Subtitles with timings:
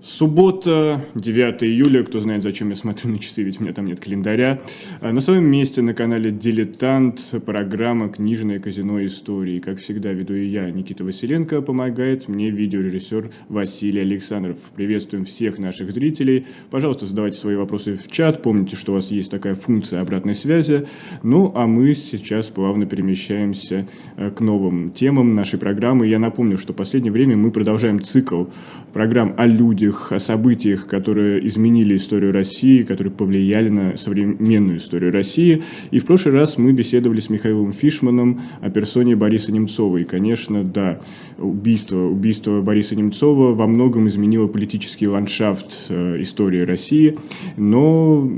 [0.00, 3.98] Суббота, 9 июля, кто знает, зачем я смотрю на часы, ведь у меня там нет
[3.98, 4.60] календаря.
[5.00, 9.58] А на своем месте на канале «Дилетант» программа «Книжное казино истории».
[9.58, 14.58] Как всегда, веду и я, Никита Василенко, помогает мне видеорежиссер Василий Александров.
[14.76, 16.46] Приветствуем всех наших зрителей.
[16.70, 18.40] Пожалуйста, задавайте свои вопросы в чат.
[18.40, 20.86] Помните, что у вас есть такая функция обратной связи.
[21.24, 26.06] Ну, а мы сейчас плавно перемещаемся э, к новым темам нашей программы.
[26.06, 28.44] Я напомню, что в последнее время мы продолжаем цикл
[28.92, 35.62] программ о людях, о событиях, которые изменили историю России, которые повлияли на современную историю России.
[35.90, 39.98] И в прошлый раз мы беседовали с Михаилом Фишманом о персоне Бориса Немцова.
[39.98, 41.00] И, конечно, да,
[41.38, 47.16] убийство, убийство Бориса Немцова во многом изменило политический ландшафт э, истории России,
[47.56, 48.28] но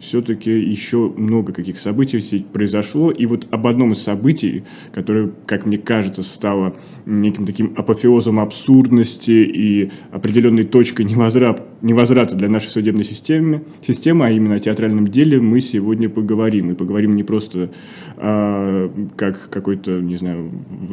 [0.00, 3.10] все-таки еще много каких событий произошло.
[3.10, 9.30] И вот об одном из событий, которое, как мне кажется, стало неким таким апофеозом абсурдности
[9.30, 15.08] и определенной точкой точкой невозврата, невозврата для нашей судебной системы, системы, а именно о театральном
[15.08, 16.70] деле, мы сегодня поговорим.
[16.70, 17.70] И поговорим не просто
[18.16, 20.50] а, как какой-то, не знаю,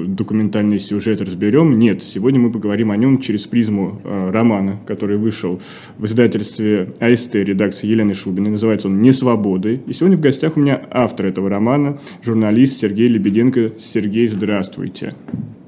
[0.07, 1.77] документальный сюжет разберем.
[1.77, 5.61] Нет, сегодня мы поговорим о нем через призму а, романа, который вышел
[5.97, 8.49] в издательстве АСТ редакции Елены Шубиной.
[8.51, 9.81] Называется он «Не свободы».
[9.85, 13.73] И сегодня в гостях у меня автор этого романа, журналист Сергей Лебеденко.
[13.79, 15.13] Сергей, здравствуйте.
[15.31, 15.60] Да,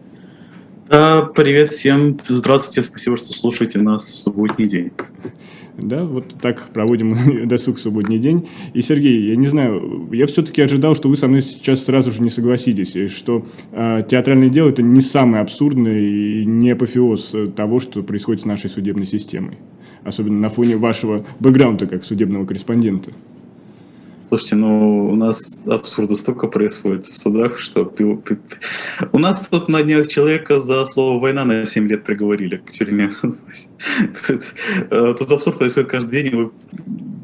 [0.94, 2.20] привет всем.
[2.28, 4.92] Здравствуйте, спасибо, что слушаете нас в субботний день.
[5.76, 8.48] Да, вот так проводим досуг в субботний день.
[8.76, 12.22] И, Сергей, я не знаю, я все-таки ожидал, что вы со мной сейчас сразу же
[12.22, 17.80] не согласитесь, и что э, театральное дело– это не самое абсурдное и не апофеоз того,
[17.80, 19.58] что происходит с нашей судебной системой.
[20.04, 23.14] Особенно на фоне вашего бэкграунда как судебного корреспондента.
[24.34, 27.94] Слушайте, ну у нас абсурда столько происходит в судах, что
[29.12, 33.12] у нас тут на днях человека за слово «война» на 7 лет приговорили к тюрьме.
[34.90, 36.50] Тут абсурд происходит каждый день, и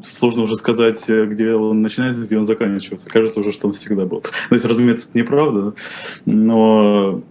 [0.06, 3.10] сложно уже сказать, где он начинается, где он заканчивается.
[3.10, 4.20] Кажется уже, что он всегда был.
[4.20, 5.74] То есть, разумеется, это неправда,
[6.26, 7.24] но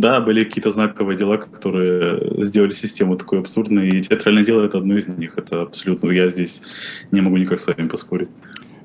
[0.00, 4.96] да, были какие-то знаковые дела, которые сделали систему такой абсурдной, и театральное дело— это одно
[4.96, 5.36] из них.
[5.36, 6.10] Это абсолютно...
[6.10, 6.62] Я здесь
[7.10, 8.28] не могу никак с вами поспорить.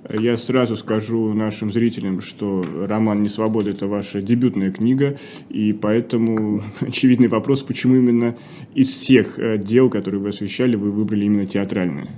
[0.10, 5.18] Я сразу скажу нашим зрителям, что роман «Не свобода»— это ваша дебютная книга,
[5.50, 8.36] и поэтому очевидный вопрос, почему именно
[8.76, 12.10] из всех э, дел, которые вы освещали, вы выбрали именно театральное?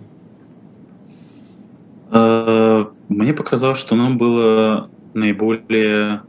[2.11, 6.21] Э, мне показалось, что нам было наиболее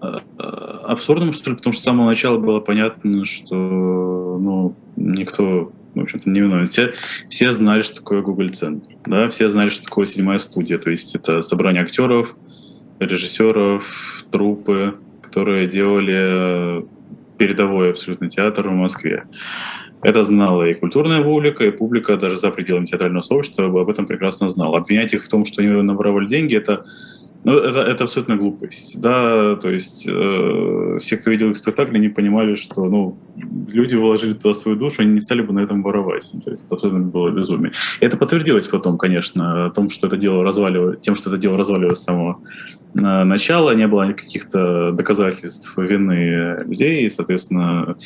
[0.00, 6.30] абсурдным, что ли, потому что с самого начала было понятно, что ну, никто, в общем-то,
[6.30, 6.66] не виновен.
[6.66, 6.92] Все,
[7.28, 11.14] все знали, что такое Google Центр, да, все знали, что такое седьмая студия, то есть
[11.14, 12.36] это собрание актеров,
[13.00, 16.84] режиссеров, трупы, которые делали
[17.36, 19.24] передовой абсолютно театр в Москве.
[20.02, 24.48] Это знала и культурная публика, и публика даже за пределами театрального сообщества об этом прекрасно
[24.48, 24.78] знала.
[24.78, 26.84] Обвинять их в том, что они наворовали деньги, это
[27.44, 32.08] ну, это, это абсолютно глупость, да, то есть э, все, кто видел их спектакли, не
[32.08, 33.16] понимали, что, ну,
[33.68, 36.74] люди вложили туда свою душу, они не стали бы на этом воровать, то есть это
[36.74, 37.72] абсолютно было безумие.
[38.00, 41.56] И это подтвердилось потом, конечно, о том, что это дело разваливалось, тем, что это дело
[41.56, 42.42] разваливалось с самого
[42.94, 47.96] э, начала, не было никаких-то доказательств вины людей, и, соответственно,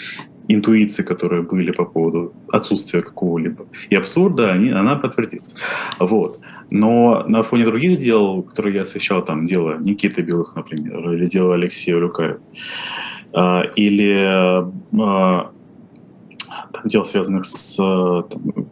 [0.48, 5.54] интуиции, которые были по поводу отсутствия какого-либо и абсурда, они, она подтвердилась.
[5.98, 6.41] Вот.
[6.72, 11.55] Но на фоне других дел, которые я освещал, там дело Никиты Белых, например, или дело
[11.55, 12.41] Алексея Люкаева,
[13.77, 14.15] или
[14.99, 15.50] а,
[16.72, 18.66] там, дел, связанных с там,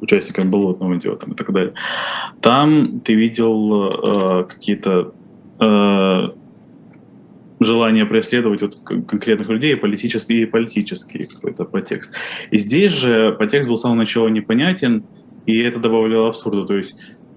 [0.00, 1.74] участниками болотного дела там, и так далее,
[2.40, 5.14] там ты видел э, какие-то
[5.60, 6.28] э,
[7.60, 12.14] желание преследовать вот конкретных людей, политический и политический какой-то подтекст.
[12.50, 15.04] И здесь же подтекст был с самого начала непонятен,
[15.46, 16.64] и это добавляло абсурда.
[16.64, 16.96] То есть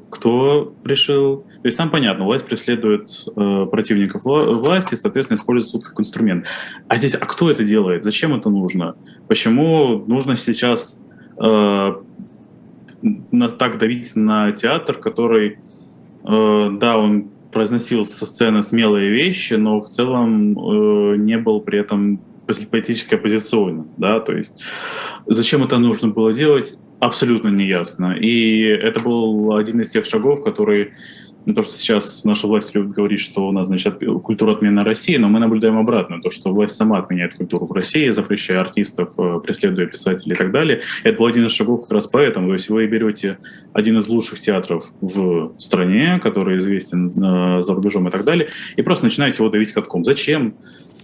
[0.09, 1.45] кто решил.
[1.61, 6.45] То есть нам понятно, власть преследует э, противников вла- власти, соответственно, использует суд как инструмент.
[6.87, 8.03] А здесь, а кто это делает?
[8.03, 8.95] Зачем это нужно?
[9.27, 11.03] Почему нужно сейчас
[11.41, 11.95] э,
[13.57, 15.59] так давить на театр, который,
[16.23, 21.79] э, да, он произносил со сцены смелые вещи, но в целом э, не был при
[21.79, 22.21] этом
[22.71, 24.53] политически оппозиционным, да, то есть
[25.25, 28.13] зачем это нужно было делать, абсолютно неясно.
[28.13, 30.91] И это был один из тех шагов, который
[31.47, 35.15] ну, то, что сейчас наша власть любит говорить, что у нас, значит, культура отмена России,
[35.15, 39.39] но мы наблюдаем обратно, то, что власть сама отменяет культуру в России, запрещая артистов, э,
[39.41, 40.81] преследуя писателей и так далее.
[41.05, 42.47] Это был один из шагов как раз поэтому.
[42.47, 43.37] То есть вы берете
[43.71, 48.81] один из лучших театров в стране, который известен э, за рубежом и так далее, и
[48.81, 50.03] просто начинаете его давить катком.
[50.03, 50.53] Зачем?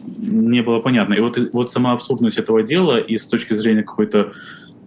[0.06, 1.13] Не было понятно.
[1.13, 4.34] И вот, вот сама абсурдность этого дела и с точки зрения какой-то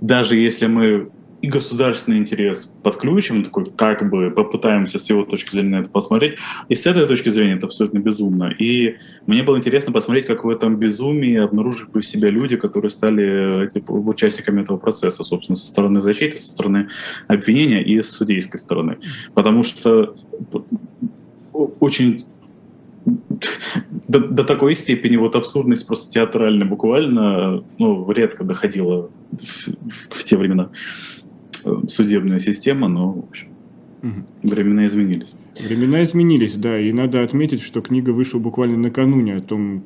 [0.00, 1.08] даже если мы
[1.43, 6.38] и государственный интерес подключим, такой как бы попытаемся с его точки зрения это посмотреть.
[6.69, 8.54] И с этой точки зрения это абсолютно безумно.
[8.58, 8.96] И
[9.26, 13.93] мне было интересно посмотреть, как в этом безумии обнаружили бы себя люди, которые стали типа,
[13.93, 16.88] участниками этого процесса, собственно, со стороны защиты, со стороны
[17.28, 18.99] обвинения и с судейской стороны.
[19.34, 20.14] Потому что
[21.52, 22.25] очень
[24.08, 30.25] до, до такой степени вот абсурдность просто театральная буквально ну, редко доходила в, в, в
[30.25, 30.70] те времена.
[31.64, 33.49] Э, судебная система, но, в общем,
[34.03, 34.25] угу.
[34.43, 35.35] времена изменились.
[35.61, 39.82] Времена изменились, да, и надо отметить, что книга вышла буквально накануне о том,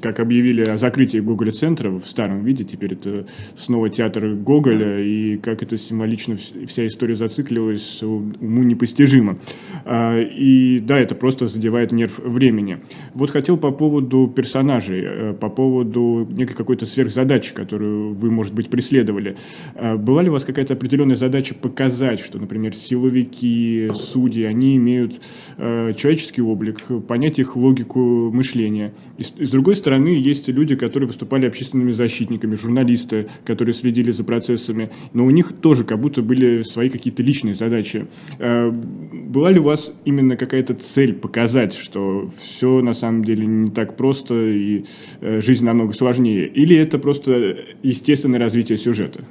[0.00, 5.62] как, объявили о закрытии Гоголя-центра в старом виде, теперь это снова театр Гоголя, и как
[5.62, 6.36] это символично
[6.66, 9.38] вся история зациклилась, уму непостижимо.
[9.84, 12.78] А, и да, это просто задевает нерв времени.
[13.14, 18.70] Вот хотел по поводу персонажей, э, по поводу некой какой-то сверхзадачи, которую вы, может быть,
[18.70, 19.36] преследовали.
[19.74, 25.01] А, была ли у вас какая-то определенная задача показать, что, например, силовики, судьи, они имеют
[25.02, 25.20] имеют
[25.58, 28.92] э, человеческий облик, понять их логику мышления.
[29.18, 34.24] И, и с другой стороны, есть люди, которые выступали общественными защитниками, журналисты, которые следили за
[34.24, 38.06] процессами, но у них тоже как будто были свои какие-то личные задачи.
[38.38, 43.70] Э, была ли у вас именно какая-то цель показать, что все на самом деле не
[43.70, 44.84] так просто и
[45.20, 46.46] э, жизнь намного сложнее?
[46.46, 49.24] Или это просто естественное развитие сюжета?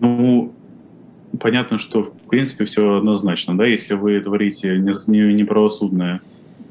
[0.00, 0.51] Ну,
[1.42, 6.22] понятно, что в принципе все однозначно, да, если вы творите неправосудное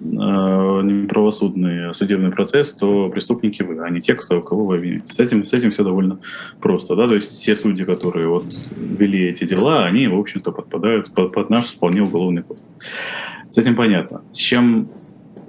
[0.04, 5.14] не неправосудный э, судебный процесс, то преступники вы, а не те, кто, кого вы обвиняете.
[5.14, 6.18] С этим, с этим все довольно
[6.60, 6.96] просто.
[6.96, 7.08] Да?
[7.08, 8.46] То есть все судьи, которые вот
[8.76, 12.66] вели эти дела, они, в общем-то, подпадают под, под наш вполне уголовный кодекс.
[13.50, 14.22] С этим понятно.
[14.32, 14.90] С чем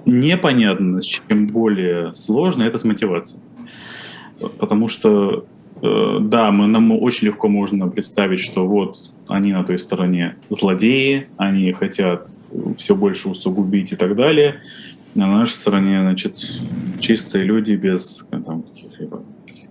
[0.05, 3.41] непонятно, с чем более сложно, это с мотивацией.
[4.59, 5.47] Потому что
[5.83, 11.73] да, мы, нам очень легко можно представить, что вот они на той стороне злодеи, они
[11.73, 12.29] хотят
[12.77, 14.61] все больше усугубить и так далее.
[15.13, 16.37] На нашей стороне, значит,
[17.01, 19.23] чистые люди без э, там, каких-либо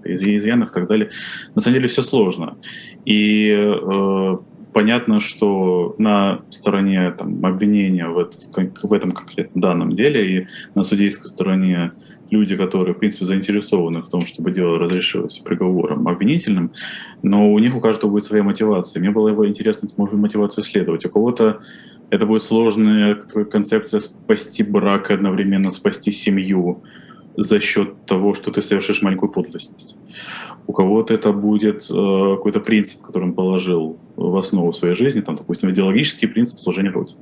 [0.05, 1.11] изъянов и так далее.
[1.55, 2.59] На самом деле все сложно.
[3.07, 4.37] И э,
[4.75, 8.37] понятно, что на стороне там, обвинения в, это,
[8.83, 11.93] в этом конкретном данном деле и на судейской стороне
[12.33, 16.73] люди, которые, в принципе, заинтересованы в том, чтобы дело разрешилось приговором обвинительным,
[17.23, 19.01] но у них у каждого будет своя мотивация.
[19.01, 21.05] Мне было его интересно может, мотивацию исследовать.
[21.05, 21.61] У кого-то
[22.11, 26.83] это будет сложная концепция спасти брак одновременно спасти семью
[27.37, 29.97] за счет того, что ты совершишь маленькую подлость.
[30.67, 35.37] У кого-то это будет э, какой-то принцип, который он положил в основу своей жизни, там,
[35.37, 37.19] допустим, идеологический принцип служения Родине.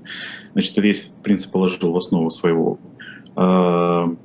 [0.53, 2.79] Значит, весь принцип положил в основу своего
[3.37, 4.17] э,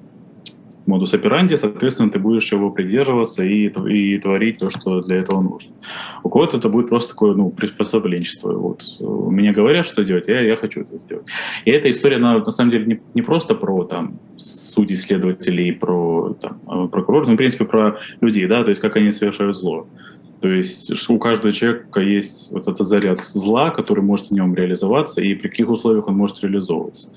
[0.85, 5.73] модус операнди, соответственно, ты будешь его придерживаться и, и творить то, что для этого нужно.
[6.23, 8.53] У кого-то это будет просто такое, ну, приспособленчество.
[8.53, 11.25] Вот мне говорят, что делать, я, я хочу это сделать.
[11.65, 16.35] И эта история, она на самом деле не, не просто про там судей, следователей, про
[16.41, 19.87] там, а, прокуроров, но, в принципе, про людей, да, то есть как они совершают зло.
[20.41, 25.21] То есть у каждого человека есть вот этот заряд зла, который может в нем реализоваться,
[25.21, 27.11] и при каких условиях он может реализовываться.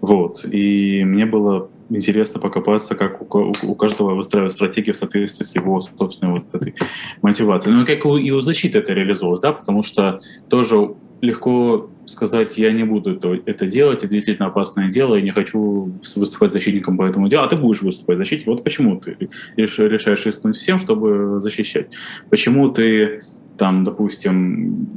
[0.00, 0.44] Вот.
[0.50, 5.80] И мне было интересно покопаться, как у, у каждого выстраивать стратегию в соответствии с его
[5.80, 6.74] собственной вот этой
[7.22, 7.76] мотивацией.
[7.76, 10.18] Ну, как и у защиты это реализовалось, да, потому что
[10.48, 15.30] тоже легко сказать, я не буду это, это делать, это действительно опасное дело, я не
[15.30, 18.54] хочу выступать защитником по этому делу, а ты будешь выступать защитником.
[18.54, 19.16] Вот почему ты
[19.56, 21.88] решаешь рискнуть всем, чтобы защищать.
[22.30, 23.22] Почему ты,
[23.58, 24.88] там, допустим,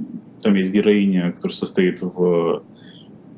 [0.42, 2.64] там есть героиня, которая состоит в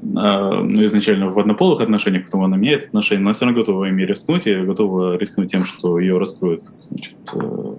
[0.01, 4.47] ну, изначально в однополых отношениях, потом она меняет отношения, но все равно готова ими рискнуть,
[4.47, 7.75] и готова рискнуть тем, что ее раскроют значит, э,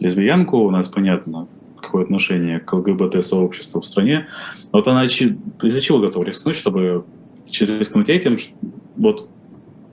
[0.00, 0.58] лесбиянку.
[0.58, 1.48] У нас понятно,
[1.80, 4.26] какое отношение к ЛГБТ-сообществу в стране.
[4.72, 7.04] Вот она из-за чего готова рискнуть, чтобы
[7.60, 8.38] рискнуть этим,
[8.96, 9.28] вот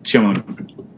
[0.04, 0.44] чем она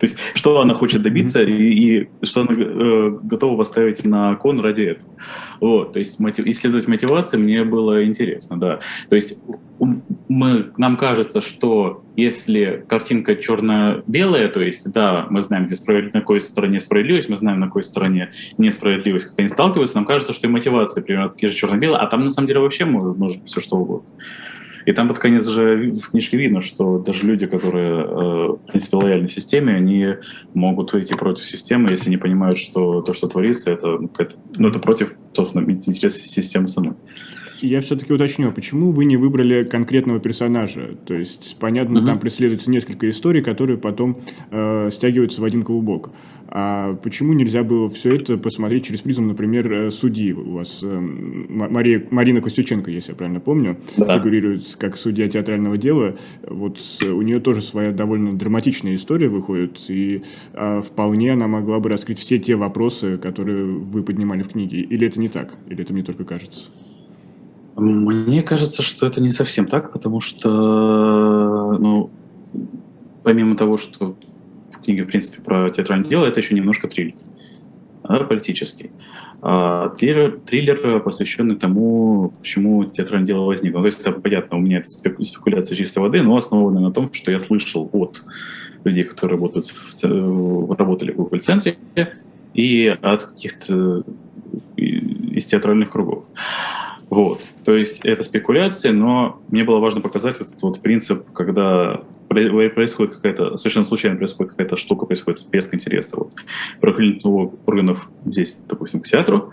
[0.01, 4.59] то есть, что она хочет добиться и, и что она э, готова поставить на кон
[4.59, 5.11] ради этого.
[5.59, 8.79] Вот, то есть, мотив, исследовать мотивации мне было интересно, да.
[9.09, 9.37] То есть,
[10.27, 16.21] мы, нам кажется, что если картинка черно-белая, то есть, да, мы знаем, где справедливость, на
[16.21, 20.47] какой стороне справедливость, мы знаем, на какой стороне несправедливость, как они сталкиваются, нам кажется, что
[20.47, 23.61] и мотивации примерно такие же черно-белые, а там на самом деле вообще может, может все
[23.61, 24.09] что угодно.
[24.85, 28.97] И там под конец же в книжке видно, что даже люди, которые, э, в принципе,
[28.97, 30.15] лояльны системе, они
[30.53, 34.09] могут выйти против системы, если не понимают, что то, что творится, это, ну,
[34.57, 36.93] ну, это против, собственно, интересов системы самой.
[37.61, 40.95] Я все-таки уточню, почему вы не выбрали конкретного персонажа?
[41.05, 42.07] То есть, понятно, угу.
[42.07, 44.17] там преследуется несколько историй, которые потом
[44.49, 46.09] э, стягиваются в один клубок.
[46.53, 50.33] А почему нельзя было все это посмотреть через призму, например, э, судьи?
[50.33, 54.17] У вас э, Мария, Марина Костюченко, если я правильно помню, да.
[54.17, 56.17] фигурирует как судья театрального дела.
[56.45, 61.89] Вот у нее тоже своя довольно драматичная история выходит, и а, вполне она могла бы
[61.89, 64.81] раскрыть все те вопросы, которые вы поднимали в книге.
[64.81, 65.53] Или это не так?
[65.69, 66.69] Или это мне только кажется?
[67.81, 72.11] Мне кажется, что это не совсем так, потому что, ну,
[73.23, 74.15] помимо того, что
[74.83, 77.15] книги, в принципе, про театральное дело, это еще немножко триллер,
[78.03, 78.91] да, политический.
[79.41, 83.77] А, триллер, триллер, посвященный тому, почему театральное дело возникло.
[83.77, 87.11] Ну, то есть, это понятно, у меня это спекуляция чистой воды, но основанная на том,
[87.11, 88.23] что я слышал от
[88.83, 91.77] людей, которые работают в, работали в Google-центре,
[92.53, 94.03] и от каких-то
[94.75, 96.25] из театральных кругов.
[97.11, 97.41] Вот.
[97.65, 103.15] То есть это спекуляция, но мне было важно показать вот этот вот принцип, когда происходит
[103.15, 106.17] какая-то, совершенно случайно происходит какая-то штука, происходит без интереса.
[106.17, 106.33] Вот.
[106.79, 109.51] Проклятие органов здесь, допустим, к театру.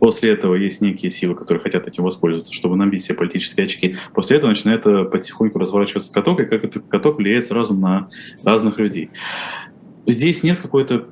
[0.00, 3.94] После этого есть некие силы, которые хотят этим воспользоваться, чтобы набить себе политические очки.
[4.12, 8.08] После этого начинает потихоньку разворачиваться каток, и как этот каток влияет сразу на
[8.42, 9.10] разных людей.
[10.08, 11.06] Здесь нет какой-то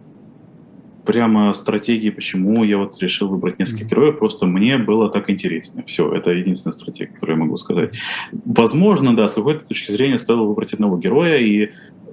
[1.04, 5.84] прямо стратегии, почему я вот решил выбрать несколько героев, просто мне было так интереснее.
[5.86, 7.96] Все, это единственная стратегия, которую я могу сказать.
[8.32, 11.70] Возможно, да, с какой-то точки зрения стоило выбрать одного героя, и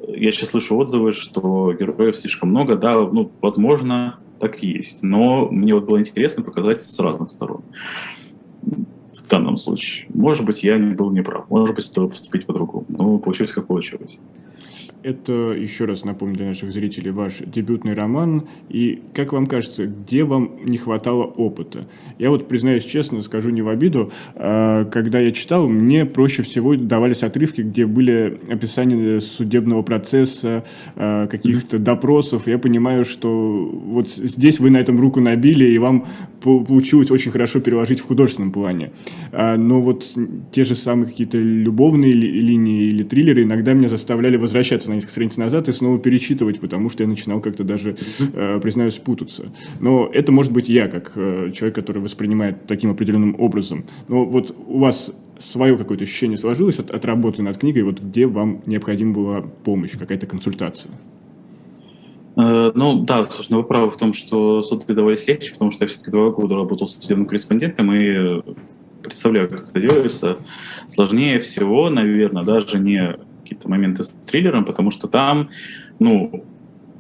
[0.08, 2.76] я сейчас слышу отзывы, что героев слишком много.
[2.76, 5.04] Да, ну, возможно, так и есть.
[5.04, 7.64] Но мне вот было интересно показать с разных сторон.
[8.62, 10.08] В данном случае.
[10.14, 11.50] Может быть, я не был неправ.
[11.50, 12.86] Может быть, стоило поступить по-другому.
[12.88, 14.18] Но получилось, как получилось.
[15.08, 18.44] Это, еще раз напомню для наших зрителей, ваш дебютный роман.
[18.68, 21.88] И, как вам кажется, где вам не хватало опыта?
[22.20, 26.76] Я вот, признаюсь честно, скажу не в обиду, а, когда я читал, мне проще всего
[26.76, 30.66] давались отрывки, где были описания судебного процесса,
[30.98, 32.46] а, каких-то допросов.
[32.46, 36.06] Я понимаю, что вот здесь вы на этом руку набили, и вам
[36.42, 38.92] получилось очень хорошо переложить в художественном плане.
[39.32, 40.12] А, но вот
[40.52, 45.38] те же самые какие-то любовные линии или триллеры иногда меня заставляли возвращаться на несколько страниц
[45.38, 47.96] назад и снова перечитывать, потому что я начинал как-то даже,
[48.34, 49.52] э, признаюсь, путаться.
[49.80, 53.86] Но это может быть я, как э, человек, который воспринимает таким определенным образом.
[54.08, 58.26] Но вот у вас свое какое-то ощущение сложилось от, от работы над книгой, вот где
[58.28, 60.92] вам необходима была помощь, какая-то консультация?
[62.38, 65.90] Э, ну да, собственно, вы правы в том, что суды давались легче, потому что я
[65.90, 68.42] все-таки два года работал судебным корреспондентом и
[69.02, 70.38] представляю, как это делается.
[70.90, 75.50] Сложнее всего, наверное, даже не какие-то моменты с триллером, потому что там,
[76.00, 76.44] ну,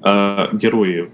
[0.03, 1.09] э, герои,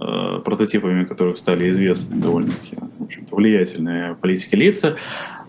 [0.00, 4.96] э, прототипами которых стали известны довольно-таки в общем-то, влиятельные политики лица,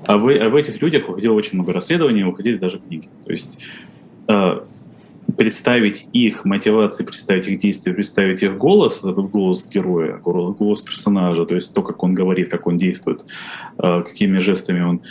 [0.05, 3.09] об, об этих людях уходило очень много расследований, уходили даже книги.
[3.25, 3.59] То есть
[4.29, 4.59] э,
[5.35, 11.55] представить их мотивации, представить их действия, представить их голос, этот голос героя, голос персонажа, то
[11.55, 13.25] есть то, как он говорит, как он действует,
[13.77, 15.01] э, какими жестами он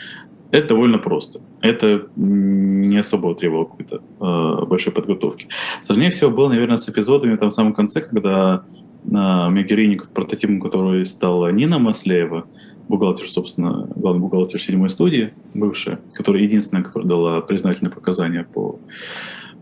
[0.51, 1.41] это довольно просто.
[1.61, 5.49] Это не особо требовало какой-то э, большой подготовки.
[5.83, 8.65] Сложнее всего было, наверное, с эпизодами там в самом конце, когда
[9.05, 12.47] э, у меня героиня, прототипом которой стала Нина Маслеева,
[12.89, 18.81] бухгалтер, собственно, главный бухгалтер седьмой студии, бывшая, которая единственная, которая дала признательные показания по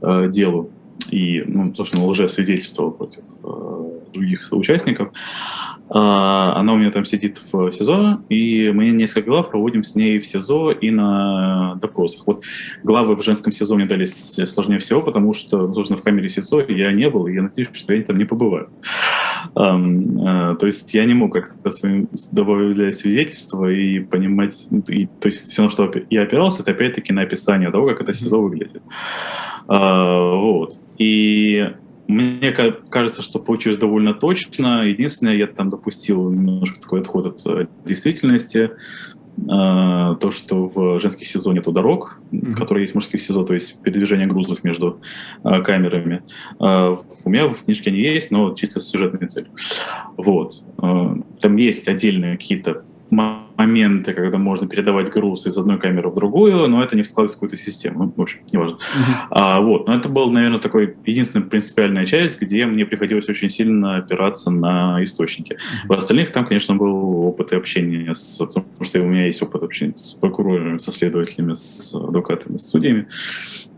[0.02, 0.70] э, делу
[1.12, 3.76] и, ну, собственно, лжесвидетельствовала против э,
[4.12, 5.12] других участников.
[5.88, 10.18] А, она у меня там сидит в СИЗО, и мы несколько глав проводим с ней
[10.18, 12.26] в СИЗО и на допросах.
[12.26, 12.42] Вот
[12.82, 16.92] главы в женском СИЗО мне дались сложнее всего, потому что, собственно, в камере СИЗО я
[16.92, 18.68] не был, и я надеюсь, что я там не побываю.
[19.54, 25.28] Um, то есть я не мог как-то своим добавлять свидетельства и понимать, ну, и, то
[25.28, 28.82] есть все, на что я опирался, это опять-таки на описание того, как это СИЗО выглядит.
[29.68, 30.78] Uh, вот.
[30.98, 31.72] И
[32.08, 34.84] мне кажется, что получилось довольно точно.
[34.84, 38.70] Единственное, я там допустил немножко такой отход от э, действительности.
[39.50, 42.54] А, то, что в женских СИЗО нету дорог, mm-hmm.
[42.54, 45.00] которые есть в мужских СИЗО, то есть передвижение грузов между
[45.42, 46.22] а, камерами.
[46.58, 49.50] А, у меня в книжке они есть, но чисто с сюжетной целью.
[50.16, 50.62] Вот.
[51.40, 52.84] Там есть отдельные какие-то
[53.56, 57.40] моменты, когда можно передавать груз из одной камеры в другую, но это не складывается в
[57.40, 58.04] какую-то систему.
[58.04, 58.76] Ну, в общем, неважно.
[58.76, 59.26] Uh-huh.
[59.30, 59.86] А, вот.
[59.86, 65.02] Но это была, наверное, такой единственная принципиальная часть, где мне приходилось очень сильно опираться на
[65.02, 65.54] источники.
[65.54, 65.88] Uh-huh.
[65.88, 68.36] В остальных там, конечно, был опыт общения с...
[68.38, 73.06] Потому что у меня есть опыт общения с прокурорами, со следователями, с адвокатами, с судьями.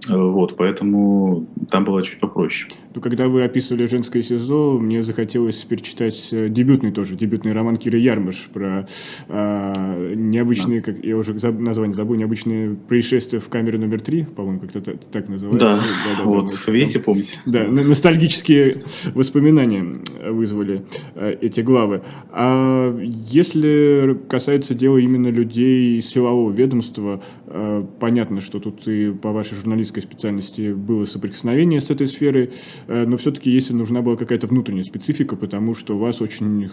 [0.08, 2.70] Вот, поэтому там было чуть попроще.
[2.94, 7.98] Ну, когда вы описывали женское СИЗО, мне захотелось перечитать э, дебютный тоже, дебютный роман Киры
[7.98, 8.88] Ярмаш про
[9.28, 14.24] э, А, необычные, как я уже заб, название забыл, необычные происшествия в камере номер три,
[14.24, 15.70] по-моему, как-то так, так называется.
[15.70, 17.38] Да, да, да вот, да, видите, помните.
[17.46, 18.82] Да, ностальгические
[19.14, 20.84] воспоминания вызвали
[21.14, 22.02] э, эти главы.
[22.30, 29.32] А если касается дела именно людей из силового ведомства, э, понятно, что тут и по
[29.32, 32.50] вашей журналистской специальности было соприкосновение с этой сферой,
[32.86, 36.70] э, но все-таки если нужна была какая-то внутренняя специфика, потому что у вас очень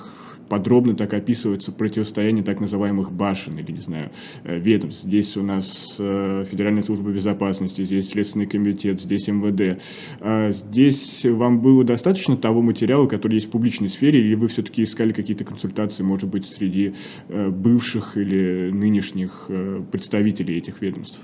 [0.50, 4.12] подробно так описывается противостояние так называемых башен или, не знаю,
[4.44, 5.04] э, ведомств.
[5.04, 9.82] Здесь у нас э, Федеральная служба безопасности, здесь Следственный комитет, здесь МВД.
[10.20, 14.84] А здесь вам было достаточно того материала, который есть в публичной сфере, или вы все-таки
[14.84, 16.94] искали какие-то консультации, может быть, среди
[17.30, 19.50] э, бывших или нынешних
[19.92, 21.20] представителей этих ведомств?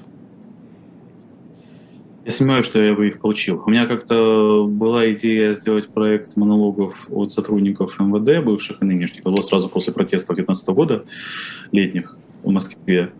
[2.24, 3.64] Я сомневаюсь, что я бы их получил.
[3.66, 9.24] У меня как-то была идея сделать проект монологов от сотрудников МВД, бывших и нынешних.
[9.24, 11.06] Было сразу после протестов 2019 года,
[11.72, 13.12] летних, в Москве,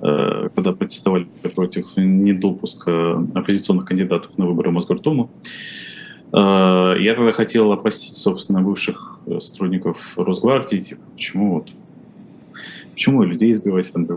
[0.00, 5.30] э, когда протестовали против недопуска оппозиционных кандидатов на выборы в Мосгордуму.
[6.32, 11.68] Э, я тогда хотел опросить, собственно, бывших сотрудников Росгвардии, типа, почему вот
[12.98, 13.92] Почему людей избивать?
[13.92, 14.08] Там,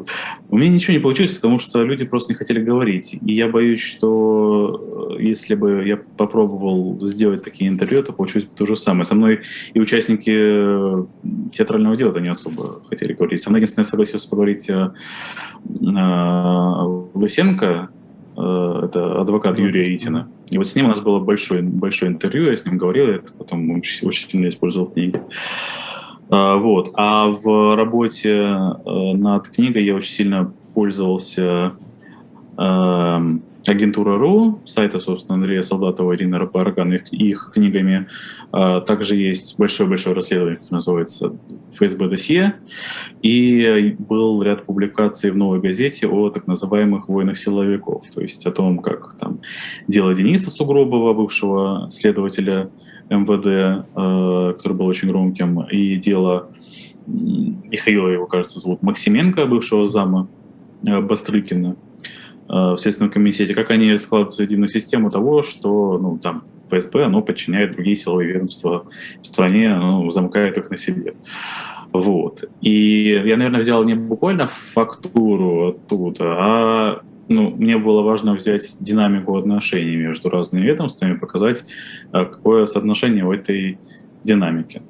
[0.49, 3.13] У меня ничего не получилось, потому что люди просто не хотели говорить.
[3.13, 8.55] И я боюсь, что э, если бы я попробовал сделать такие интервью, то получилось бы
[8.55, 9.05] то же самое.
[9.05, 9.41] Со мной
[9.75, 11.05] и участники э,
[11.53, 13.39] театрального дела не особо хотели говорить.
[13.39, 14.95] Со мной единственное согласился поговорить о,
[15.79, 17.89] э, Лысенко,
[18.31, 20.27] это адвокат Юрия Итина.
[20.49, 23.15] И вот с ним у нас было большое, большое интервью, я с ним говорил, я
[23.17, 25.21] это потом очень, очень сильно использовал в книге.
[26.31, 26.91] А, вот.
[26.95, 31.73] А в работе э, над книгой я очень сильно пользовался
[32.57, 38.07] эм, Агентура.ру, сайта, собственно, Андрея Солдатова, Ирины Рапарган, их, их книгами.
[38.51, 41.35] А, также есть большое-большое расследование, которое называется
[41.71, 42.55] ФСБ досье.
[43.21, 48.09] И был ряд публикаций в «Новой газете» о так называемых войнах силовиков.
[48.09, 49.41] То есть о том, как там
[49.87, 52.71] дело Дениса Сугробова, бывшего следователя
[53.09, 56.49] МВД, э, который был очень громким, и дело
[57.07, 60.27] Михаила, его, кажется, зовут Максименко, бывшего зама
[60.85, 61.75] э, Бастрыкина
[62.49, 67.21] э, в Следственном комитете, как они складывают единую систему того, что ну, там ФСБ, оно
[67.21, 68.85] подчиняет другие силовые ведомства
[69.21, 71.15] в стране, оно замыкает их на себе.
[71.93, 72.43] Вот.
[72.61, 79.37] И я, наверное, взял не буквально фактуру оттуда, а ну, мне было важно взять динамику
[79.37, 81.63] отношений между разными ведомствами, показать,
[82.13, 83.77] э, какое соотношение в этой
[84.23, 84.81] динамике.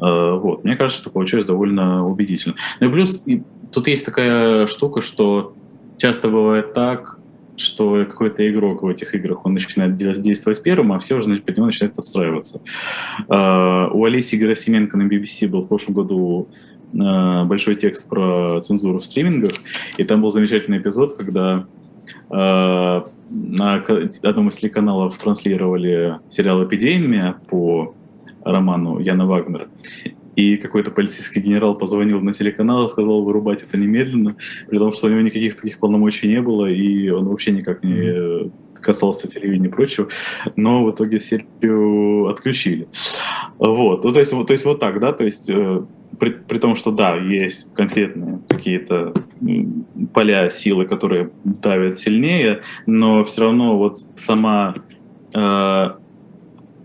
[0.00, 0.64] Э, вот.
[0.64, 2.56] Мне кажется, что получилось довольно убедительно.
[2.80, 5.54] Ну и плюс и тут есть такая штука, что
[5.96, 7.19] часто бывает так,
[7.60, 11.66] что какой-то игрок в этих играх, он начинает действовать первым, а все уже под него
[11.66, 12.60] начинают подстраиваться.
[13.28, 16.48] Э, у Олеси Герасименко на BBC был в прошлом году
[16.92, 19.52] большой текст про цензуру в стримингах,
[19.96, 21.66] и там был замечательный эпизод, когда
[22.30, 23.74] э, на
[24.22, 27.94] одном из телеканалов транслировали сериал «Эпидемия» по
[28.44, 29.68] роману Яна Вагнера.
[30.40, 34.36] И какой-то полицейский генерал позвонил на телеканал и сказал вырубать это немедленно,
[34.68, 38.50] при том, что у него никаких таких полномочий не было, и он вообще никак не
[38.80, 40.08] касался телевидения и прочего.
[40.56, 42.88] Но в итоге серию отключили.
[43.58, 45.82] Вот, ну, то есть, вот, то есть вот так, да, то есть э,
[46.18, 49.12] при, при том, что да, есть конкретные какие-то
[50.14, 54.76] поля силы, которые давят сильнее, но все равно вот сама
[55.34, 55.88] э, э,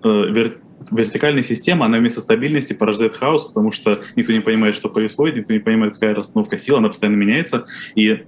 [0.04, 0.58] вер,
[0.92, 5.54] вертикальная система, она вместо стабильности порождает хаос, потому что никто не понимает, что происходит, никто
[5.54, 8.24] не понимает, какая расстановка сил, она постоянно меняется, и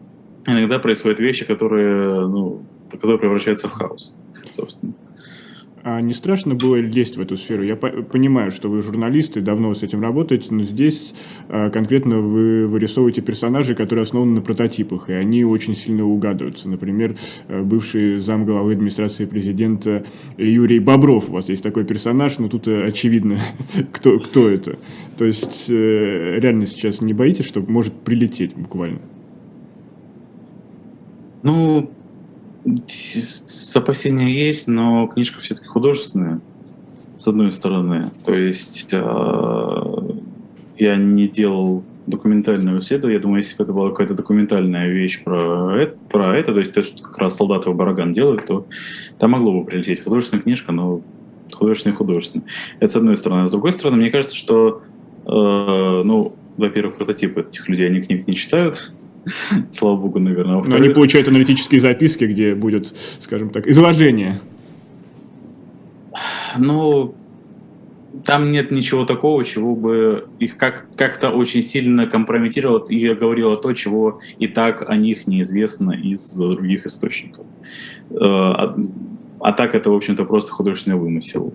[0.45, 4.13] иногда происходят вещи, которые, ну, которые превращаются в хаос,
[4.55, 4.93] собственно.
[5.89, 7.63] А не страшно было лезть в эту сферу?
[7.63, 11.13] Я понимаю, что вы журналисты, давно с этим работаете, но здесь
[11.47, 16.67] а, конкретно вы вырисовываете персонажей, которые основаны на прототипах, и они очень сильно угадываются.
[16.67, 17.15] Например,
[17.47, 20.03] а, бывший зам главы администрации президента
[20.37, 21.29] Юрий Бобров.
[21.29, 23.39] У вас есть такой персонаж, но тут э, очевидно,
[23.93, 24.77] кто, кто это.
[25.17, 28.99] То есть э, реально сейчас не боитесь, что может прилететь буквально?
[31.43, 31.89] Ну,
[33.75, 36.41] опасения есть, но книжка все-таки художественная,
[37.17, 38.11] с одной стороны.
[38.25, 39.97] То есть э,
[40.77, 43.17] я не делал документальную исследование.
[43.17, 46.73] Я думаю, если бы это была какая-то документальная вещь про это, про это то есть
[46.73, 48.65] то, что как раз солдаты в бараган делают, то
[49.19, 51.01] там могло бы прилететь художественная книжка, но
[51.51, 52.47] художественная художественная.
[52.79, 53.47] Это с одной стороны.
[53.47, 54.81] С другой стороны, мне кажется, что,
[55.25, 55.31] э,
[56.05, 58.93] ну, во-первых, прототипы этих людей, они книг не читают,
[59.71, 60.61] Слава богу, наверное.
[60.63, 64.41] Но они получают аналитические записки, где будет, скажем так, изложение.
[66.57, 67.15] Ну,
[68.25, 73.73] там нет ничего такого, чего бы их как- как-то очень сильно компрометировало и говорило то,
[73.73, 77.45] чего и так о них неизвестно из других источников.
[78.09, 78.77] Э, а,
[79.39, 81.53] а так это, в общем-то, просто художественный вымысел.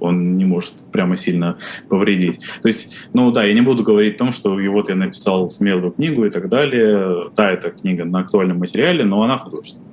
[0.00, 1.58] Он не может прямо сильно
[1.88, 2.40] повредить.
[2.62, 5.50] То есть, ну да, я не буду говорить о том, что и вот я написал
[5.50, 7.30] смелую книгу и так далее.
[7.36, 9.88] Да, эта книга на актуальном материале, но она художественная.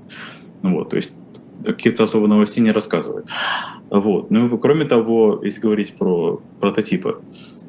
[0.64, 1.18] Ну вот, то есть
[1.66, 3.28] каких-то особо новостей не рассказывает.
[3.90, 4.32] Вот.
[4.32, 7.20] Ну и кроме того, если говорить про прототипы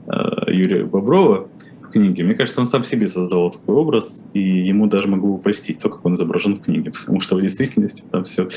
[0.07, 1.49] э, Юрия Боброва
[1.83, 5.81] в книге, мне кажется, он сам себе создал такой образ, и ему даже могу упростить
[5.81, 8.49] то, как он изображен в книге, потому что в действительности там все,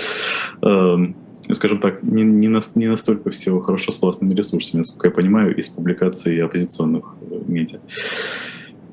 [0.61, 0.97] э,
[1.53, 5.55] скажем так, не, не, на, не настолько все хорошо с властными ресурсами, насколько я понимаю,
[5.55, 7.79] из публикаций оппозиционных э, медиа.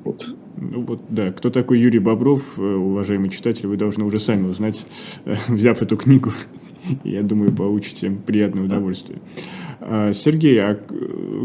[0.03, 0.35] Вот.
[0.57, 4.85] Ну вот, да, кто такой Юрий Бобров, э, уважаемый читатель, вы должны уже сами узнать,
[5.25, 6.31] э, взяв эту книгу.
[7.03, 9.19] Я думаю, получите приятное удовольствие.
[9.81, 10.77] А, Сергей, а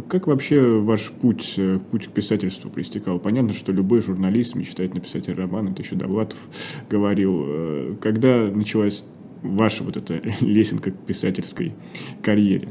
[0.09, 1.59] как вообще ваш путь,
[1.91, 3.21] путь к писательству пристекал?
[3.21, 6.39] Понятно, что любой журналист мечтает написать роман, это еще Довлатов
[6.89, 7.97] говорил.
[8.01, 9.05] Когда началась
[9.45, 11.75] ваша вот эта лесенка к писательской
[12.23, 12.69] карьере?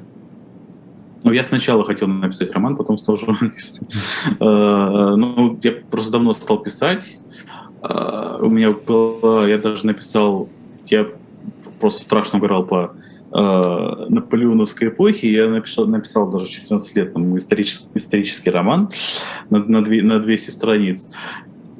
[1.23, 3.87] Ну, я сначала хотел написать роман, потом стал журналистом.
[4.39, 7.19] Э, ну, я просто давно стал писать.
[7.81, 10.49] Э, у меня было, я даже написал,
[10.87, 11.07] я
[11.79, 12.91] просто страшно угорал по
[13.31, 15.31] э, наполеоновской эпохе.
[15.31, 18.89] Я написал, написал даже 14 лет там, исторический, исторический роман
[19.49, 21.09] на, на, на 200 страниц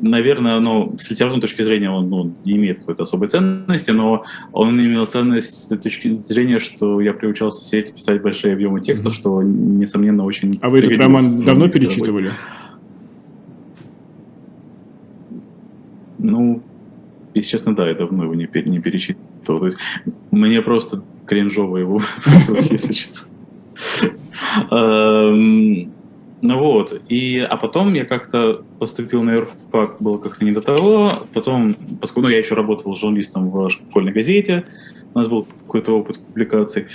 [0.02, 4.80] наверное, ну, с литературной точки зрения он ну, не имеет какой-то особой ценности, но он
[4.80, 9.18] имел ценность с той точки зрения, что я приучался сидеть писать большие объемы текстов, mm-hmm.
[9.18, 10.60] что, несомненно, очень...
[10.62, 12.32] А вы этот роман давно перечитывали?
[16.18, 16.64] Ну,
[17.34, 19.28] если честно, да, я давно его не, не перечитывал.
[19.46, 19.78] То есть
[20.32, 22.02] мне просто кринжово его,
[22.72, 23.34] если честно.
[26.44, 31.10] Ну вот, и, а потом я как-то поступил на юрфак, было как-то не до того.
[31.34, 34.66] Потом, поскольку ну, я еще работал журналистом в школьной газете,
[35.14, 36.88] у нас был какой-то опыт публикаций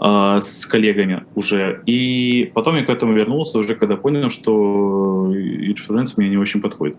[0.00, 1.82] а, с коллегами уже.
[1.86, 6.96] И потом я к этому вернулся уже, когда понял, что юриспруденция мне не очень подходит.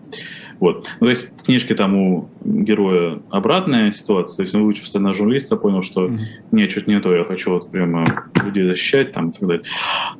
[0.58, 0.86] Вот.
[1.00, 5.14] Ну, то есть в книжке там у героя обратная ситуация, то есть он выучился на
[5.14, 6.18] журналиста, понял, что mm-hmm.
[6.52, 8.04] нет, что-то не то, я хочу вот прямо
[8.44, 9.64] людей защищать там и так далее.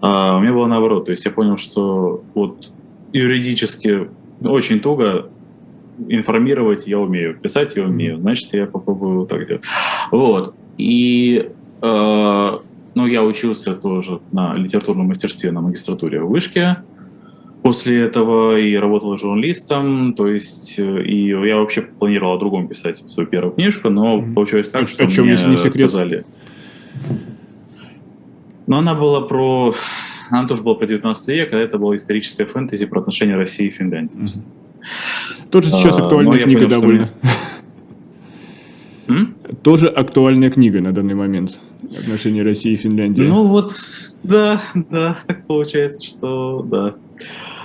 [0.01, 2.71] А у меня было наоборот, то есть я понял, что вот
[3.13, 4.09] юридически
[4.43, 5.29] очень туго
[6.09, 9.65] информировать я умею, писать я умею, значит, я попробую так делать.
[10.11, 10.55] Вот.
[10.79, 11.51] И
[11.83, 12.59] э,
[12.95, 16.79] ну, я учился тоже на литературном мастерстве на магистратуре в Вышке.
[17.63, 23.05] После этого и работал журналистом, то есть э, и я вообще планировал о другом писать
[23.11, 24.33] свою первую книжку, но mm-hmm.
[24.33, 25.91] получилось так, что о чем, мне если не секрет?
[25.91, 26.25] сказали.
[28.67, 29.75] Но она была про...
[30.31, 33.71] Она тоже была про 19 век, а это была историческая фэнтези про отношения России и
[33.71, 34.17] Финляндии.
[34.17, 35.51] Mm-hmm.
[35.51, 37.11] Тоже сейчас а, актуальная книга понял, довольно.
[39.07, 39.27] Мне...
[39.63, 41.61] Тоже актуальная книга на данный момент
[41.99, 43.23] отношения России и Финляндии.
[43.23, 43.73] Ну вот,
[44.23, 46.95] да, да, так получается, что да,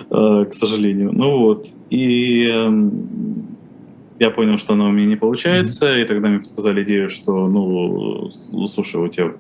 [0.10, 1.12] э, к сожалению.
[1.14, 2.90] Ну вот, и э,
[4.20, 6.02] я понял, что она у меня не получается, mm-hmm.
[6.02, 8.30] и тогда мне подсказали идею, что, ну,
[8.68, 9.34] слушай, у тебя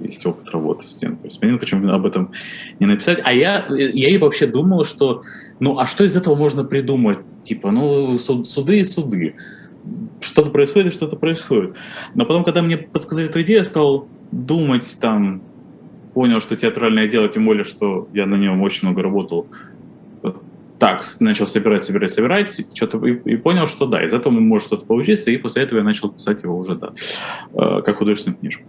[0.00, 2.30] есть опыт работы в студентом почему об этом
[2.78, 3.20] не написать?
[3.24, 5.22] А я, я и вообще думал, что,
[5.58, 7.18] ну, а что из этого можно придумать?
[7.44, 9.34] Типа, ну, суды и суды
[10.20, 11.74] что-то происходит, что-то происходит.
[12.14, 15.42] Но потом, когда мне подсказали эту идею, я стал думать там,
[16.14, 19.46] понял, что театральное дело, тем более, что я на нем очень много работал,
[20.78, 24.86] так, начал собирать, собирать, собирать, что-то и, и понял, что да, из этого может что-то
[24.86, 26.92] получиться, и после этого я начал писать его уже, да,
[27.52, 28.64] э, как художественную книжку.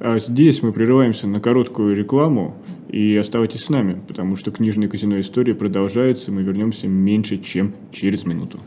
[0.00, 2.56] А здесь мы прерываемся на короткую рекламу,
[2.88, 8.24] и оставайтесь с нами, потому что книжная казино история продолжается, мы вернемся меньше, чем через
[8.24, 8.58] минуту.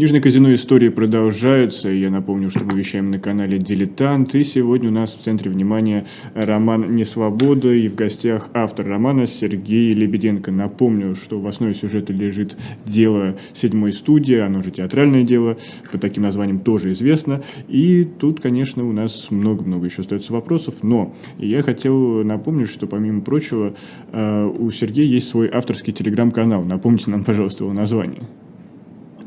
[0.00, 1.90] Книжное казино истории продолжается.
[1.90, 4.34] Я напомню, что мы вещаем на канале «Дилетант».
[4.34, 7.70] И сегодня у нас в центре внимания роман «Несвобода».
[7.74, 10.50] И в гостях автор романа Сергей Лебеденко.
[10.52, 14.36] Напомню, что в основе сюжета лежит дело седьмой студии.
[14.36, 15.58] Оно же театральное дело.
[15.92, 17.42] По таким названиям тоже известно.
[17.68, 20.76] И тут, конечно, у нас много-много еще остается вопросов.
[20.80, 23.74] Но я хотел напомнить, что, помимо прочего,
[24.12, 26.64] э, у Сергея есть свой авторский телеграм-канал.
[26.64, 28.22] Напомните нам, пожалуйста, его название.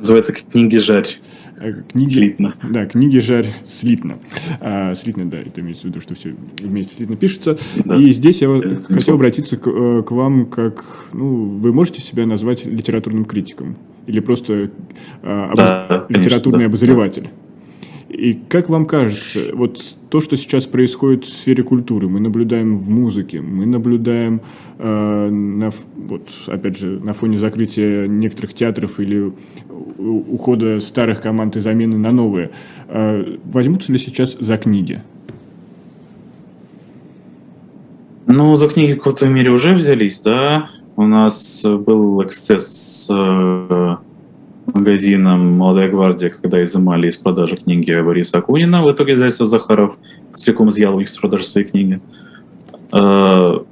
[0.04, 1.08] Называется «Книги жарь».
[1.56, 2.56] Э, книги, слитно.
[2.62, 4.20] Да, книги жарь слитно.
[4.60, 7.58] А, слитно, да, это имеется в виду, что все вместе слитно пишется.
[7.86, 7.96] Да.
[7.96, 12.26] И здесь я это хотел обратиться к, э, к вам как, ну, вы можете себя
[12.26, 13.78] назвать литературным критиком?
[14.06, 14.72] Или просто
[15.22, 15.58] а, обоз...
[15.58, 17.24] да, литературный конечно, обозреватель?
[17.24, 17.43] Да.
[18.13, 22.88] И как вам кажется, вот то, что сейчас происходит в сфере культуры, мы наблюдаем в
[22.88, 24.41] музыке, мы наблюдаем,
[24.78, 29.34] э, на, вот, опять же, на фоне закрытия некоторых театров или
[29.97, 32.52] ухода старых команд и замены на новые,
[32.88, 35.02] э, возьмутся ли сейчас за книги?
[38.28, 40.69] Ну, за книги в какой-то мере уже взялись, да.
[40.95, 43.95] У нас был эксцесс э,
[44.74, 48.84] магазином «Молодая гвардия», когда изымали из продажи книги Бориса Акунина.
[48.84, 49.98] В итоге издательство Захаров
[50.34, 52.02] целиком изъял у них с продажи своей книги.
[52.92, 53.64] А,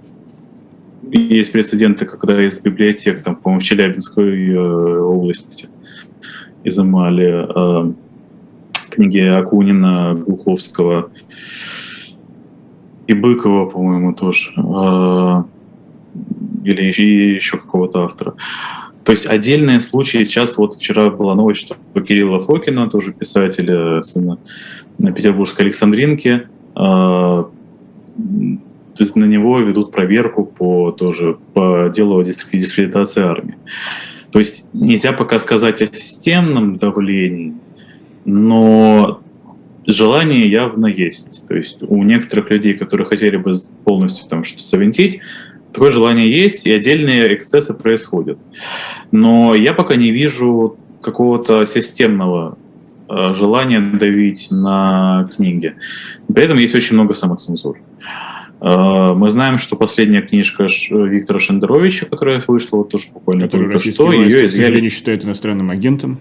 [1.12, 5.68] есть прецеденты, когда из библиотек, там, по-моему, в Челябинской э, области
[6.64, 7.94] изымали э,
[8.90, 11.12] книги Акунина, Глуховского
[13.08, 14.52] и Быкова, по-моему, тоже.
[14.58, 15.44] Э,
[16.64, 16.84] или
[17.36, 18.36] еще какого-то автора.
[19.04, 20.24] То есть отдельные случаи.
[20.24, 24.38] Сейчас вот вчера была новость, что Кирилла Фокина, тоже писателя, сына
[24.98, 26.48] на Петербургской Александринке,
[29.02, 33.56] есть на него ведут проверку по тоже по делу о дискредитации армии.
[34.32, 37.54] То есть нельзя пока сказать о системном давлении,
[38.26, 39.22] но
[39.88, 41.48] желание явно есть.
[41.48, 45.20] То есть у некоторых людей, которые хотели бы полностью там что-то завинтить,
[45.74, 48.38] Такое желание есть, и отдельные эксцессы происходят.
[49.12, 52.58] Но я пока не вижу какого-то системного
[53.10, 55.76] э, желания давить на книги.
[56.34, 57.82] При этом есть очень много самоцензуры.
[58.62, 64.12] Э, мы знаем, что последняя книжка Виктора Шендеровича, которая вышла вот тоже буквально только что,
[64.12, 64.82] ее изъяли...
[64.82, 66.20] не считают иностранным агентом.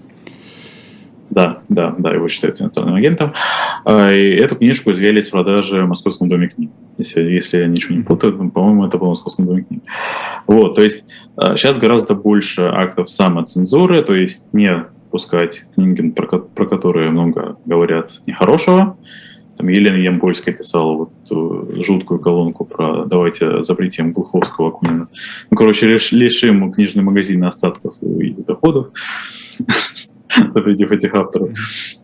[1.31, 3.33] Да, да, да, его считают иностранным агентом.
[3.85, 6.71] А, и эту книжку изъяли из продажи в Московском доме книг.
[6.99, 9.83] Если, если я ничего не путаю, по-моему, это было в Московском доме книг.
[10.47, 11.05] Вот, то есть
[11.57, 17.57] сейчас а, гораздо больше актов самоцензуры, то есть не пускать книги, про, про которые много
[17.64, 18.97] говорят нехорошего.
[19.57, 25.09] Там Елена Ямпольская писала вот э, жуткую колонку про «давайте запретим Глуховского Акунина».
[25.51, 28.88] Ну, короче, лишим книжный магазин остатков и доходов.
[30.51, 31.51] запретив этих авторов.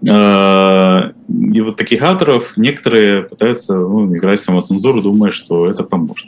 [0.09, 1.13] А,
[1.53, 6.27] и вот таких авторов некоторые пытаются ну, играть в самоцензуру, думая, что это поможет.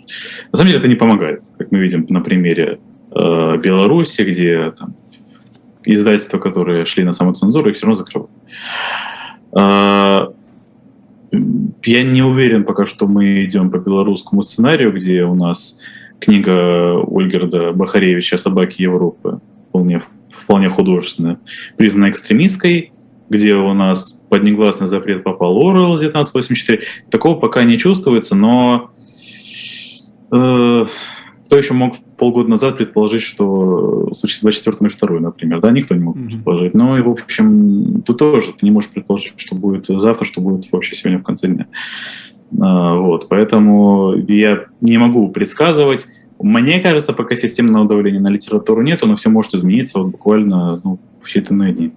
[0.53, 2.79] На самом деле это не помогает, как мы видим на примере
[3.11, 4.95] а, Беларуси, где там,
[5.85, 8.31] издательства, которые шли на самоцензуру, их все равно закрывают.
[9.53, 10.33] А,
[11.85, 15.79] я не уверен пока, что мы идем по белорусскому сценарию, где у нас
[16.21, 20.01] книга Ольгерда Бахаревича «Собаки Европы» вполне
[20.39, 21.39] вполне художественная,
[21.77, 22.93] признана экстремистской,
[23.29, 26.83] где у нас под негласный запрет попал Орел 1984.
[27.11, 28.91] Такого пока не чувствуется, но
[30.33, 30.87] э,
[31.49, 36.03] кто еще мог полгода назад предположить, что случится 24 и 2, например, да, никто не
[36.03, 36.27] мог mm-hmm.
[36.27, 36.75] предположить.
[36.75, 40.71] Ну и, в общем, тут тоже ты не можешь предположить, что будет завтра, что будет
[40.73, 41.67] вообще сегодня в конце дня.
[42.61, 46.07] А, вот, поэтому я не могу предсказывать.
[46.41, 50.99] Мне кажется, пока системного давления на литературу нет, но все может измениться вот буквально ну,
[51.21, 51.93] в считанные дни.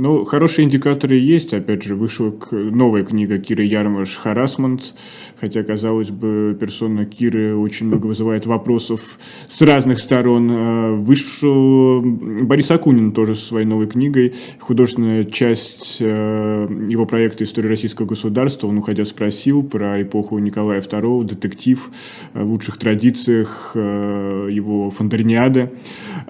[0.00, 1.52] Ну, хорошие индикаторы есть.
[1.52, 4.94] Опять же, вышла новая книга Киры Ярмаш «Харасмент»,
[5.40, 10.50] хотя, казалось бы, персона Киры очень много вызывает вопросов с разных сторон.
[10.52, 14.34] А, вышел Борис Акунин тоже со своей новой книгой.
[14.60, 18.68] Художественная часть а, его проекта «История российского государства».
[18.68, 21.90] Он, уходя, спросил про эпоху Николая II, детектив
[22.34, 25.72] в лучших традициях а, его фондарниады.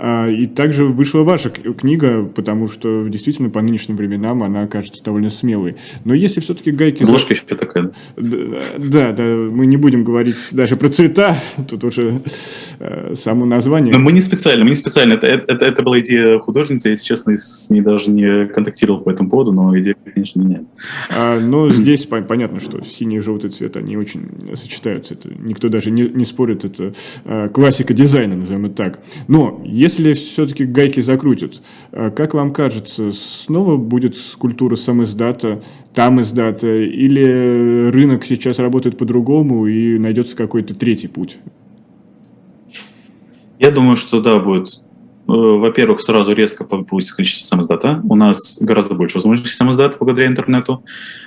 [0.01, 5.75] И также вышла ваша книга, потому что действительно по нынешним временам она кажется довольно смелой.
[6.05, 7.03] Но если все-таки гайки...
[7.03, 7.91] Ложка еще такая.
[8.17, 12.21] Да, да, мы не будем говорить даже про цвета, тут уже
[12.79, 13.93] э, само название.
[13.93, 15.15] Но мы не специально, мы не специально.
[15.15, 19.29] Это, это, это была идея художницы, если честно, с ней даже не контактировал по этому
[19.29, 20.65] поводу, но идея, конечно, не
[21.11, 25.15] а, Но здесь понятно, что синий и желтый цвет, они очень сочетаются.
[25.15, 26.95] Это, никто даже не, не спорит, это
[27.25, 29.01] э, классика дизайна, назовем это так.
[29.27, 33.11] Но если все-таки гайки закрутят, э, как вам кажется,
[33.45, 35.63] снова будет скульптура сам издата,
[35.95, 41.39] там издата, или рынок сейчас работает по-другому и найдется какой-то третий путь?
[43.59, 44.81] Я думаю, что да, будет.
[45.29, 48.01] Э, во-первых, сразу резко повысится количество самоздата.
[48.09, 50.85] У нас гораздо больше возможностей самоздата благодаря интернету.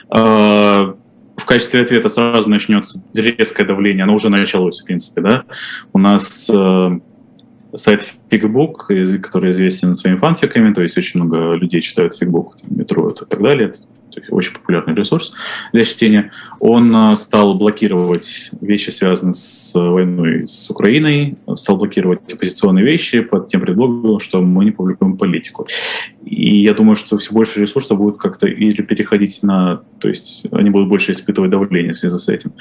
[0.10, 0.96] А,
[1.38, 5.44] в качестве ответа сразу начнется резкое давление, оно уже началось, в принципе, да.
[5.94, 6.92] У нас э,
[7.76, 13.26] сайт Figbook, который известен своими фанфиками, то есть очень много людей читают Figbook, метро и
[13.26, 13.74] так далее
[14.30, 15.32] очень популярный ресурс
[15.74, 22.84] для чтения, он а, стал блокировать вещи, связанные с войной с Украиной, стал блокировать оппозиционные
[22.84, 25.68] вещи под тем предлогом, что мы не публикуем политику.
[26.24, 29.82] И я думаю, что все больше ресурсов будут как-то или переходить на...
[30.00, 32.54] То есть они будут больше испытывать давление в связи с этим.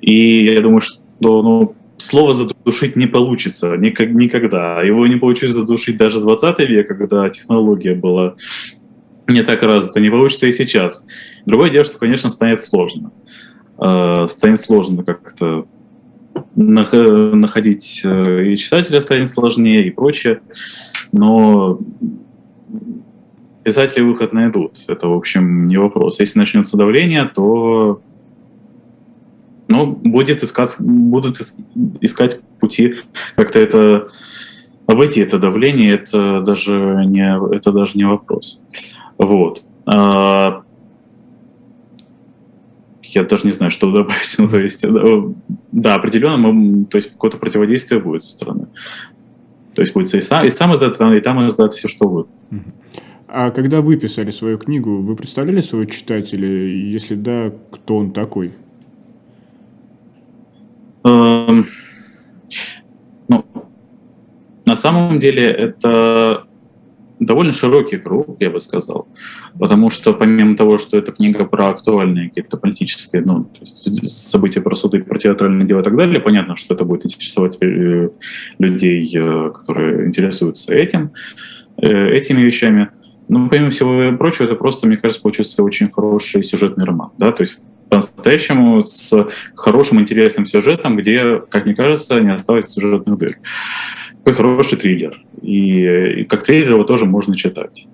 [0.00, 4.82] И я думаю, что ну, слово задушить не получится никогда.
[4.82, 8.36] Его не получится задушить даже 20 век, когда технология была
[9.28, 11.06] не так развито, не получится и сейчас.
[11.46, 13.12] Другое дело, что, конечно, станет сложно.
[13.78, 15.66] Э, станет сложно как-то
[16.54, 20.40] находить э, и читателя станет сложнее и прочее,
[21.12, 21.78] но
[23.62, 24.84] писатели выход найдут.
[24.86, 26.20] Это, в общем, не вопрос.
[26.20, 28.00] Если начнется давление, то
[29.76, 31.40] ну, будет искать, будут
[32.00, 32.96] искать пути
[33.36, 34.08] как-то это
[34.86, 38.60] обойти это давление, это даже не, это даже не вопрос.
[39.18, 39.62] Вот.
[39.86, 40.62] А,
[43.02, 44.34] я даже не знаю, что добавить.
[44.38, 44.84] Ну, то есть,
[45.72, 48.68] да, определенно, мы, то есть какое-то противодействие будет со стороны.
[49.74, 52.28] То есть будет и сам, и сам издат, и там издат все, что будет.
[53.28, 56.48] А когда вы писали свою книгу, вы представляли своего читателя?
[56.48, 58.52] Если да, кто он такой?
[61.06, 61.68] Эм,
[63.28, 63.44] ну,
[64.64, 66.44] на самом деле это
[67.20, 69.06] довольно широкий круг, я бы сказал.
[69.58, 74.60] Потому что помимо того, что эта книга про актуальные какие-то политические ну, то есть события
[74.60, 78.10] про суды, про театральные дела и так далее, понятно, что это будет интересовать э,
[78.58, 81.12] людей, э, которые интересуются этим,
[81.80, 82.90] э, этими вещами.
[83.28, 87.10] Но помимо всего прочего, это просто, мне кажется, получился очень хороший сюжетный роман.
[87.18, 87.32] Да?
[87.32, 93.38] То есть по-настоящему с хорошим, интересным сюжетом, где, как мне кажется, не осталось сюжетных дыр
[94.26, 95.22] такой хороший триллер.
[95.40, 97.86] И, и как триллер его тоже можно читать.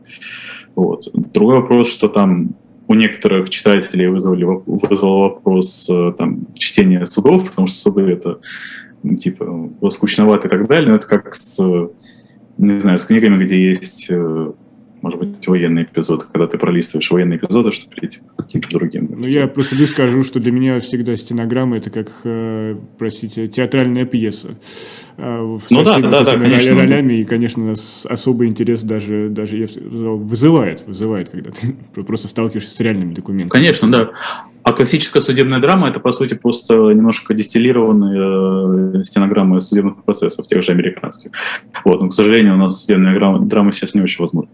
[0.75, 1.09] Вот.
[1.13, 2.55] Другой вопрос, что там
[2.89, 8.41] у некоторых читателей вызвали, вызвал вопрос э, там, чтения судов, потому что суды это
[9.03, 10.91] ну, типа скучновато и так далее.
[10.91, 11.59] Но это как с,
[12.57, 14.53] не знаю, с книгами, где есть э,
[15.03, 19.15] может быть, военный эпизод, когда ты пролистываешь военные эпизоды, чтобы перейти к каким-то другим.
[19.19, 24.57] Ну, я просто скажу, что для меня всегда стенограмма– это как, э, простите, театральная пьеса.
[25.19, 26.75] А, ну да, да, да, конечно.
[26.75, 32.81] ролями, и, конечно, особый интерес даже, даже я вызывает, вызывает, когда ты просто сталкиваешься с
[32.81, 33.51] реальными документами.
[33.51, 34.11] Конечно, да.
[34.65, 40.63] А классическая судебная драма это, по сути, просто немножко дистиллированные э, стенограммы судебных процессов, тех
[40.63, 41.33] же американских.
[41.85, 44.51] Вот, но, к сожалению, у нас судебная драма сейчас не очень возможна.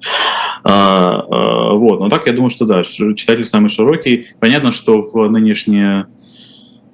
[0.65, 4.29] А, а, вот, но так я думаю, что да, читатель самый широкий.
[4.41, 6.07] Понятно, что в нынешние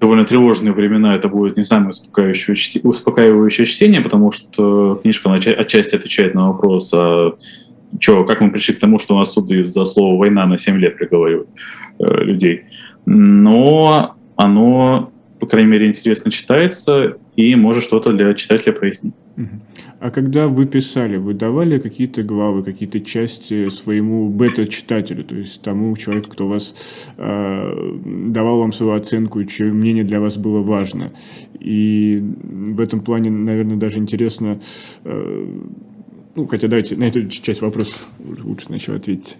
[0.01, 6.35] довольно тревожные времена это будет не самое успокаивающее, успокаивающее чтение, потому что книжка отчасти отвечает
[6.35, 7.37] на вопрос, а
[8.01, 10.77] чё, как мы пришли к тому, что у нас суды за слово «война» на 7
[10.79, 11.49] лет приговаривают
[12.01, 12.65] э, людей
[13.07, 19.15] но оно, по крайней мере, интересно читается и может что-то для читателя прояснить.
[20.01, 25.97] А когда вы писали, вы давали какие-то главы, какие-то части своему бета-читателю, то есть тому
[25.97, 26.75] человеку, кто вас
[27.17, 31.13] э, давал вам свою оценку, чье мнение для вас было важно.
[31.59, 34.61] И в этом плане, наверное, даже интересно,
[35.05, 35.47] э,
[36.37, 38.01] ну, хотя давайте на эту часть вопроса
[38.45, 39.39] лучше сначала ответить.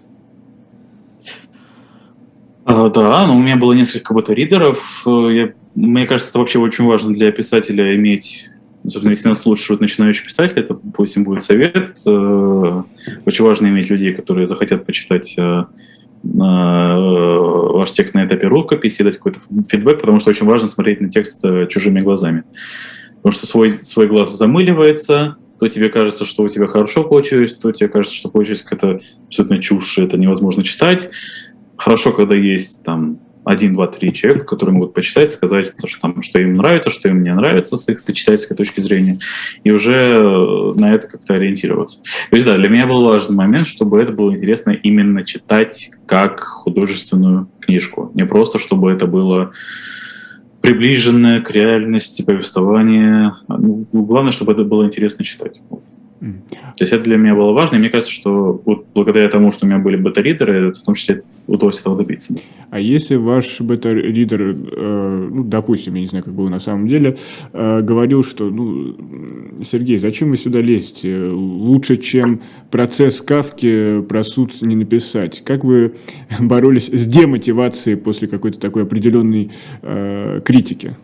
[2.65, 5.03] А, да, но у меня было несколько бета-ридеров.
[5.05, 8.49] Э, мне кажется, это вообще очень важно для писателя иметь
[8.87, 11.97] Особенно если нас слушают начинающие писатели, это, допустим, будет совет.
[12.07, 12.83] Э,
[13.25, 15.63] очень важно иметь людей, которые захотят почитать э,
[16.23, 21.43] ваш текст на этапе рукописи, дать какой-то фидбэк, потому что очень важно смотреть на текст
[21.69, 22.43] чужими глазами.
[23.17, 27.71] Потому что свой, свой глаз замыливается, то тебе кажется, что у тебя хорошо получилось, то
[27.71, 31.09] тебе кажется, что получилось какая-то абсолютно чушь, это невозможно читать.
[31.77, 36.39] Хорошо, когда есть там один, два, три человека, которые могут почитать, сказать, что, там, что
[36.39, 39.19] им нравится, что им не нравится с их читательской точки зрения,
[39.63, 42.01] и уже э, на это как-то ориентироваться.
[42.31, 46.39] То есть, да, для меня был важный момент, чтобы это было интересно именно читать как
[46.41, 49.51] художественную книжку, не просто чтобы это было
[50.61, 53.35] приближенное к реальности повествование.
[53.47, 55.61] Ну, главное, чтобы это было интересно читать.
[56.25, 59.65] То есть это для меня было важно, и мне кажется, что вот благодаря тому, что
[59.65, 62.35] у меня были бета-ридеры, в том числе удалось этого добиться.
[62.71, 67.17] А если ваш бета-ридер, э, ну, допустим, я не знаю, как было на самом деле,
[67.53, 68.95] э, говорил, что, ну,
[69.63, 71.27] Сергей, зачем вы сюда лезете?
[71.27, 75.43] Лучше, чем процесс Кавки про суд не написать.
[75.43, 75.93] Как вы
[76.39, 79.51] боролись с демотивацией после какой-то такой определенной
[79.83, 80.95] э, критики?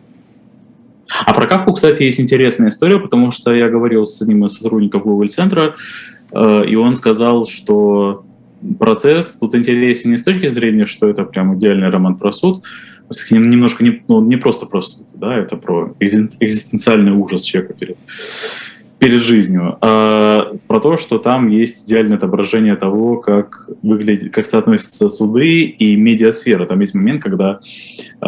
[1.26, 5.04] А про Кавку, кстати, есть интересная история, потому что я говорил с одним из сотрудников
[5.04, 5.74] Google центра,
[6.32, 8.24] э, и он сказал, что
[8.78, 12.64] процесс тут интересен не с точки зрения, что это прям идеальный роман про суд,
[13.30, 17.96] немножко не, ну, не просто про суд, да, это про экзистенциальный ужас человека перед,
[18.98, 25.08] перед жизнью, а про то, что там есть идеальное отображение того, как выглядит, как соотносятся
[25.08, 26.66] суды и медиасфера.
[26.66, 27.58] Там есть момент, когда
[28.20, 28.26] э,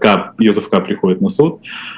[0.00, 1.95] К, Йозеф К приходит на суд, э,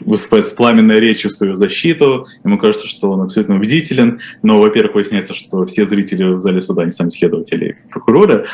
[0.00, 2.26] выступает с пламенной речью в свою защиту.
[2.44, 4.20] Ему кажется, что он абсолютно убедителен.
[4.42, 8.46] Но, во-первых, выясняется, что все зрители в зале суда, они сами следователи и прокуроры.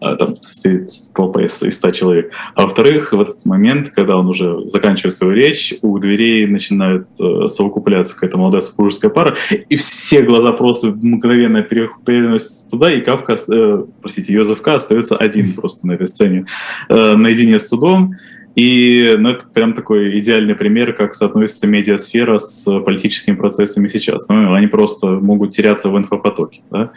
[0.00, 2.32] А, там стоит толпа из, из 100 человек.
[2.54, 7.48] А во-вторых, в этот момент, когда он уже заканчивает свою речь, у дверей начинают э,
[7.48, 13.84] совокупляться какая-то молодая супружеская пара, и все глаза просто мгновенно переносятся туда, и Кавка, э,
[14.00, 14.68] простите, Йозеф К.
[14.68, 16.46] остается один просто на этой сцене,
[16.88, 18.14] э, наедине с судом.
[18.54, 24.28] И ну, это прям такой идеальный пример, как соотносится медиасфера с политическими процессами сейчас.
[24.28, 26.62] Ну, они просто могут теряться в инфопотоке.
[26.70, 26.92] Да?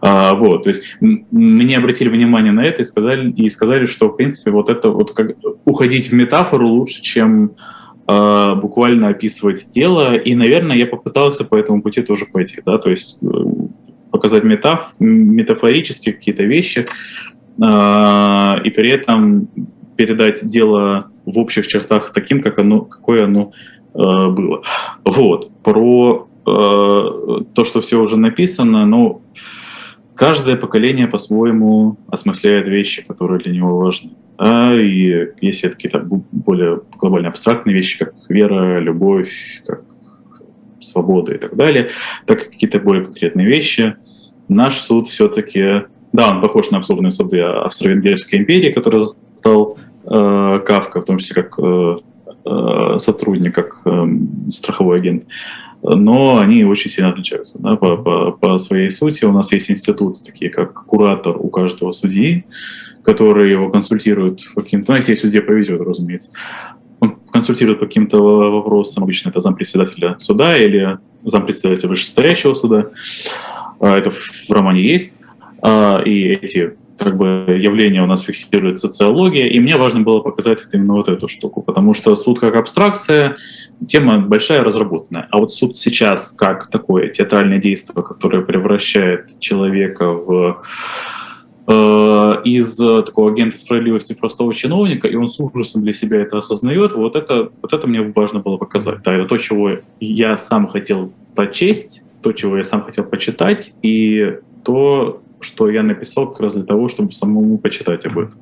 [0.00, 4.16] А, вот, то есть мне обратили внимание на это и сказали, и сказали, что, в
[4.16, 7.52] принципе, вот это вот как уходить в метафору лучше, чем
[8.06, 10.14] э, буквально описывать дело.
[10.14, 12.60] И, наверное, я попытался по этому пути тоже пойти.
[12.64, 12.76] Да?
[12.76, 13.26] То есть э,
[14.10, 16.86] показать метаф, метафорически какие-то вещи,
[17.58, 19.48] э, и при этом
[19.96, 23.52] передать дело в общих чертах таким, как оно, какое оно
[23.94, 24.62] э, было.
[25.04, 25.50] Вот.
[25.62, 26.50] Про э,
[27.54, 29.22] то, что все уже написано, ну,
[30.14, 34.12] каждое поколение по-своему осмысляет вещи, которые для него важны.
[34.36, 39.84] А и если это какие-то более глобально абстрактные вещи, как вера, любовь, как
[40.80, 41.88] свобода и так далее,
[42.26, 43.96] так как какие-то более конкретные вещи,
[44.48, 45.84] наш суд все-таки,
[46.14, 49.04] да, он похож на абсурдные суды Австро-Венгерской империи, которая
[49.36, 51.96] стал э, Кавка, в том числе как э,
[52.44, 54.06] э, сотрудник, как э,
[54.48, 55.24] страховой агент.
[55.82, 59.24] Но они очень сильно отличаются да, по, по, по своей сути.
[59.24, 62.44] У нас есть институты, такие как куратор у каждого судьи,
[63.02, 64.92] который его консультирует по каким-то...
[64.92, 66.30] Ну, если судье повезет, разумеется.
[67.00, 69.02] Он консультирует по каким-то вопросам.
[69.02, 72.90] Обычно это зампредседателя суда или зампредседателя вышестоящего суда.
[73.80, 75.16] А, это в романе есть.
[75.66, 80.58] А, и эти как бы явление у нас фиксирует социология, и мне важно было показать
[80.72, 83.36] именно вот эту штуку, потому что суд как абстракция,
[83.88, 85.26] тема большая, разработанная.
[85.30, 90.62] А вот суд сейчас как такое театральное действие, которое превращает человека в
[91.66, 96.36] э, из такого агента справедливости в простого чиновника, и он с ужасом для себя это
[96.36, 99.02] осознает, вот это, вот это мне важно было показать.
[99.02, 104.38] Да, это то, чего я сам хотел прочесть, то, чего я сам хотел почитать, и
[104.62, 108.40] то, что я написал как раз для того, чтобы самому почитать об этом.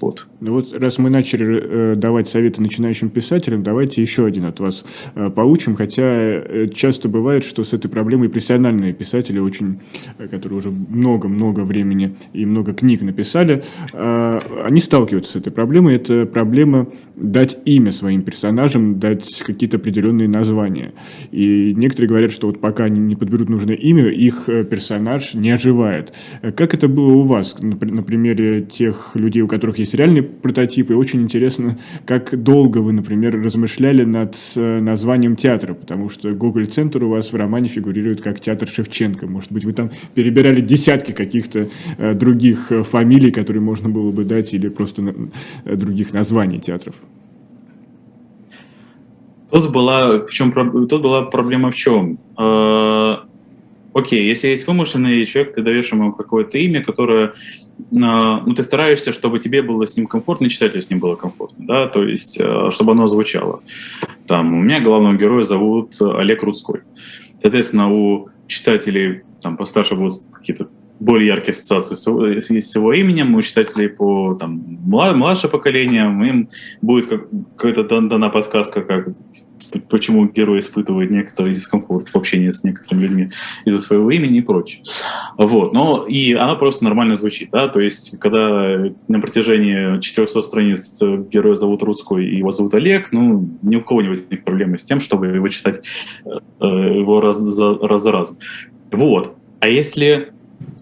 [0.00, 0.26] Вот.
[0.40, 4.84] Ну вот раз мы начали э, давать советы начинающим писателям, давайте еще один от вас
[5.14, 9.80] э, получим, хотя э, часто бывает, что с этой проблемой профессиональные писатели, очень,
[10.18, 13.62] э, которые уже много-много времени и много книг написали,
[13.92, 15.96] э, они сталкиваются с этой проблемой.
[15.96, 20.92] Это проблема дать имя своим персонажам, дать какие-то определенные названия.
[21.30, 25.50] И некоторые говорят, что вот пока они не подберут нужное имя, их э, персонаж не
[25.50, 26.12] оживает.
[26.40, 30.94] Как это было у вас на, примере тех людей, у которых есть реальные прототипы?
[30.94, 37.04] Очень интересно, как долго вы, например, размышляли над э, названием театра, потому что Google центр
[37.04, 39.26] у вас в романе фигурирует как театр Шевченко.
[39.26, 41.68] Может быть, вы там перебирали десятки каких-то
[41.98, 45.14] э, других э, фамилий, которые можно было бы дать, или просто
[45.64, 46.94] других названий театров?
[49.50, 50.52] Тут была, в чем,
[50.88, 52.18] тут была проблема в чем?
[53.94, 57.34] Окей, если есть вымышленный человек, ты даешь ему какое-то имя, которое,
[57.92, 61.66] а, ну, ты стараешься, чтобы тебе было с ним комфортно, читателю с ним было комфортно,
[61.66, 63.62] да, то есть, а, чтобы оно звучало.
[64.26, 66.80] Там, у меня главного героя зовут Олег Рудской.
[67.42, 70.68] Соответственно, у читателей там постарше будут какие-то
[71.02, 76.48] более яркие ассоциации с, с его именем, у читателей по там, младше поколение, им
[76.80, 77.08] будет
[77.56, 79.08] какая-то дана подсказка, как
[79.88, 83.30] почему герой испытывает некоторый дискомфорт в общении с некоторыми людьми
[83.64, 84.82] из-за своего имени и прочее.
[85.38, 85.72] Вот.
[85.72, 87.50] Но и она просто нормально звучит.
[87.50, 87.68] Да?
[87.68, 93.48] То есть, когда на протяжении 400 страниц героя зовут Рудской и его зовут Олег, ну,
[93.62, 95.84] ни у кого не возникнет проблемы с тем, чтобы его читать
[96.24, 98.38] э, его раз за, раз за разом.
[98.90, 99.36] Вот.
[99.60, 100.32] А если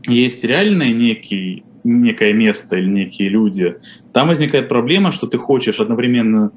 [0.06, 3.76] есть реальное некий, некое место или некие люди,
[4.12, 6.52] там возникает проблема, что ты хочешь одновременно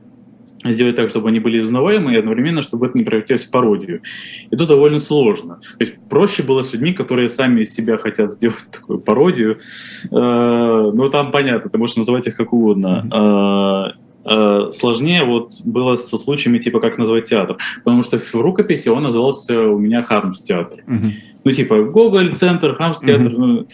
[0.72, 4.02] сделать так, чтобы они были узнаваемы, и одновременно, чтобы это не превратилось в пародию.
[4.50, 5.56] И тут довольно сложно.
[5.56, 9.60] То есть проще было с людьми, которые сами из себя хотят сделать такую пародию.
[10.06, 13.94] Э, ну, там понятно, ты можешь называть их как угодно.
[14.26, 17.58] Э, э, сложнее вот было со случаями, типа, как назвать театр.
[17.84, 20.84] Потому что в рукописи он назывался у меня Хармс театр.
[20.88, 21.12] Uh-huh.
[21.44, 23.34] Ну, типа, Гоголь, центр, Хармс театр.
[23.34, 23.68] Uh-huh.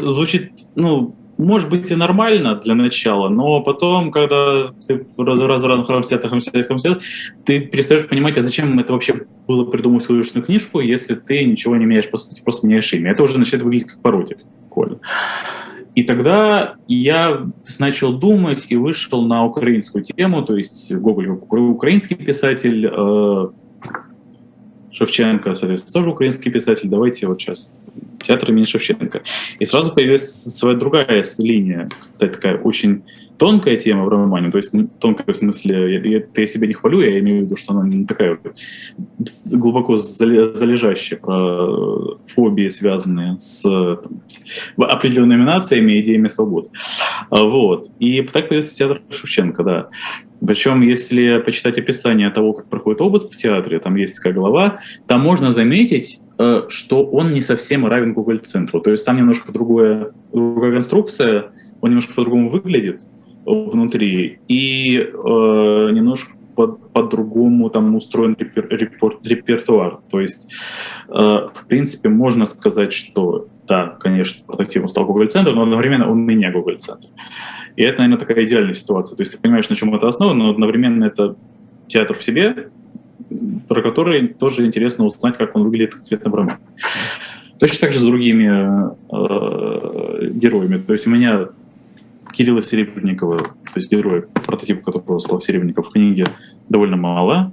[0.00, 5.86] Ну, звучит, ну, может быть и нормально для начала, но потом, когда ты раз раз
[5.86, 7.02] хамсет, хамсет, хамсет,
[7.44, 11.84] ты перестаешь понимать, а зачем это вообще было придумать художественную книжку, если ты ничего не
[11.84, 13.12] меняешь, по сути, просто меняешь имя.
[13.12, 14.38] Это уже начинает выглядеть как пародия.
[14.68, 14.98] Коля.
[15.94, 17.46] И тогда я
[17.78, 23.48] начал думать и вышел на украинскую тему, то есть Гоголь украинский писатель, э,
[24.92, 26.88] Шевченко, соответственно, тоже украинский писатель.
[26.88, 27.72] Давайте вот сейчас
[28.22, 29.22] театр имени Шевченко.
[29.58, 33.02] И сразу появилась своя другая линия, кстати, такая очень
[33.38, 37.00] тонкая тема в романе, то есть тонкая в смысле, я, я, я себя не хвалю,
[37.00, 38.38] я имею в виду, что она не такая
[39.52, 44.20] глубоко залежащая про фобии, связанные с, там,
[44.76, 46.68] определенными нациями и идеями свободы.
[47.30, 47.90] А, вот.
[47.98, 49.88] И так появился театр Шевченко, да.
[50.46, 55.20] Причем, если почитать описание того, как проходит обыск в театре, там есть такая глава, там
[55.20, 58.80] можно заметить, э, что он не совсем равен Google-центру.
[58.80, 63.02] То есть там немножко другое, другая конструкция, он немножко по-другому выглядит
[63.44, 65.08] внутри, и э,
[65.92, 70.00] немножко по-другому по там устроен репер, репер, репертуар.
[70.10, 70.52] То есть,
[71.08, 76.28] э, в принципе, можно сказать, что да, конечно, прототипом стал Google Центр, но одновременно он
[76.28, 77.08] и не Google Центр.
[77.76, 79.16] И это, наверное, такая идеальная ситуация.
[79.16, 81.36] То есть ты понимаешь, на чем это основано, но одновременно это
[81.86, 82.70] театр в себе,
[83.68, 86.58] про который тоже интересно узнать, как он выглядит конкретно в романе.
[87.58, 90.78] Точно так же с другими э, героями.
[90.78, 91.48] То есть у меня
[92.32, 96.26] Кирилла Серебренникова, то есть героя, прототип которого стал Серебренников в книге,
[96.68, 97.52] довольно мало.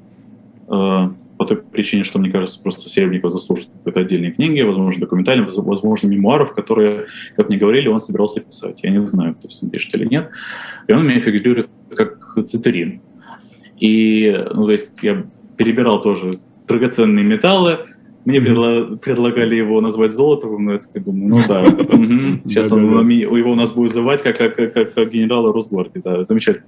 [0.68, 1.10] Э,
[1.40, 6.08] по той причине, что, мне кажется, просто Серебренников заслужит какой-то отдельной книги, возможно, документальной, возможно,
[6.10, 7.06] мемуаров, которые,
[7.38, 8.84] как мне говорили, он собирался писать.
[8.84, 10.32] Я не знаю, то есть он пишет или нет.
[10.90, 13.02] И он у меня фигурирует как цитерин.
[13.80, 15.26] И, ну, то есть я
[15.56, 17.86] перебирал тоже драгоценные металлы,
[18.30, 21.64] мне предла- предлагали его назвать Золотовым, но я так думаю, ну да,
[22.46, 24.38] сейчас он, его у нас будет называть как,
[25.12, 26.66] генерала Росгвардии, да, замечательно.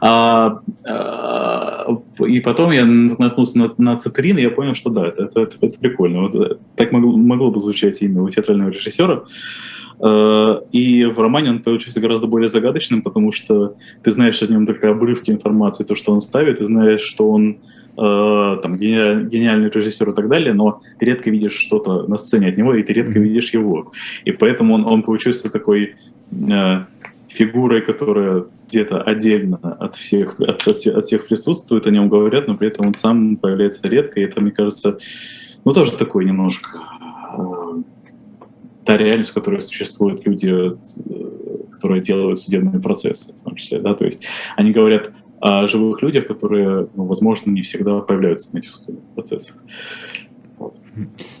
[0.00, 5.48] А, а, и потом я наткнулся на, цитрин, и я понял, что да, это,
[5.80, 6.28] прикольно.
[6.34, 9.24] Э, так могло, бы звучать имя у театрального режиссера.
[10.00, 14.64] Uh, и в романе он получился гораздо более загадочным, потому что ты знаешь о нем
[14.64, 20.10] только обрывки информации, то, что он ставит, ты знаешь, что он Э, там, гениальный режиссер
[20.10, 23.18] и так далее, но ты редко видишь что-то на сцене от него, и ты редко
[23.18, 23.92] видишь его.
[24.24, 25.96] И поэтому он, он получился такой
[26.30, 26.84] э,
[27.28, 32.68] фигурой, которая где-то отдельно от всех, от, от всех присутствует, о нем говорят, но при
[32.68, 34.98] этом он сам появляется редко, и это, мне кажется,
[35.64, 36.78] ну, тоже такой немножко
[37.36, 37.82] э,
[38.84, 43.94] та реальность, в которой существуют люди, э, которые делают судебные процессы, в том числе, да,
[43.94, 44.24] то есть
[44.56, 45.10] они говорят
[45.42, 48.80] живых людях, которые, ну, возможно, не всегда появляются на этих
[49.14, 49.56] процессах.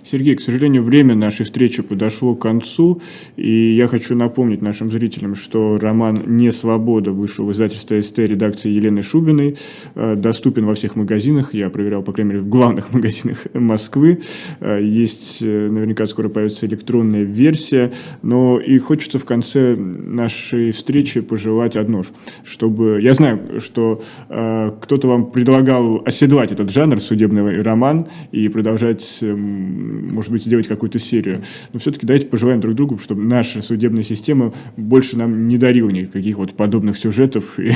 [0.04, 3.00] Сергей, к сожалению, время нашей встречи подошло к концу,
[3.36, 8.70] и я хочу напомнить нашим зрителям, что роман «Не свобода» вышел в издательстве СТ редакции
[8.70, 9.56] Елены Шубиной,
[9.94, 14.20] э, доступен во всех магазинах, я проверял, по крайней мере, в главных магазинах Москвы,
[14.60, 17.92] э, есть э, наверняка скоро появится электронная версия,
[18.22, 22.02] но и хочется в конце нашей встречи пожелать одно,
[22.44, 23.00] чтобы...
[23.02, 30.42] Я знаю, что кто-то вам предлагал оседлать этот жанр, судебный роман, и продолжать может быть,
[30.44, 31.42] сделать какую-то серию.
[31.72, 36.36] Но все-таки давайте пожелаем друг другу, чтобы наша судебная система больше нам не дарила никаких
[36.36, 37.58] вот подобных сюжетов.
[37.58, 37.72] И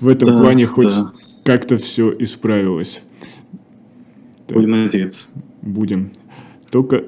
[0.00, 1.12] в этом да, плане хоть да.
[1.44, 3.02] как-то все исправилось.
[4.48, 5.28] Будем надеяться.
[5.62, 6.12] Будем.
[6.70, 7.04] Только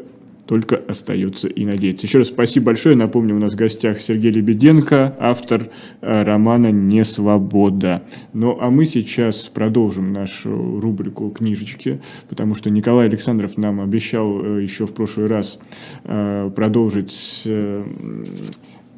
[0.49, 2.07] только остается и надеяться.
[2.07, 2.97] Еще раз спасибо большое.
[2.97, 5.69] Напомню, у нас в гостях Сергей Лебеденко, автор
[6.01, 8.03] э, романа «Не свобода».
[8.33, 14.63] Ну, а мы сейчас продолжим нашу рубрику «Книжечки», потому что Николай Александров нам обещал э,
[14.63, 15.61] еще в прошлый раз
[16.05, 17.47] э, продолжить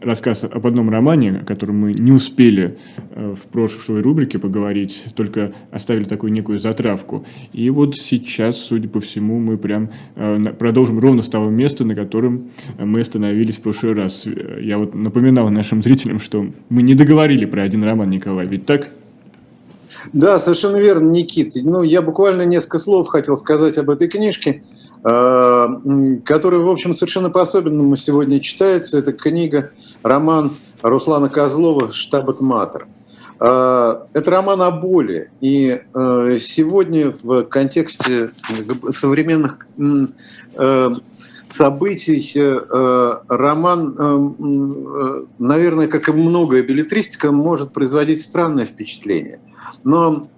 [0.00, 2.78] рассказ об одном романе, о котором мы не успели
[3.10, 7.24] э, в прошлой рубрике поговорить, только оставили такую некую затравку.
[7.52, 11.94] И вот сейчас, судя по всему, мы прям э, продолжим ровно с того места, на
[11.94, 14.26] котором мы остановились в прошлый раз.
[14.60, 18.90] Я вот напоминал нашим зрителям, что мы не договорили про один роман, Николай, ведь так?
[20.12, 21.54] Да, совершенно верно, Никит.
[21.62, 24.62] Ну, я буквально несколько слов хотел сказать об этой книжке.
[25.02, 25.68] Э,
[26.24, 28.98] который, в общем, совершенно по-особенному сегодня читается.
[28.98, 29.70] Это книга,
[30.02, 32.86] роман Руслана Козлова «Штабат Матер».
[33.40, 35.30] Э, это роман о боли.
[35.40, 38.30] И э, сегодня в контексте
[38.90, 39.66] современных
[41.52, 42.20] событий
[43.28, 44.36] роман,
[45.38, 49.40] наверное, как и многое билетристика, может производить странное впечатление–
[49.84, 50.28] но,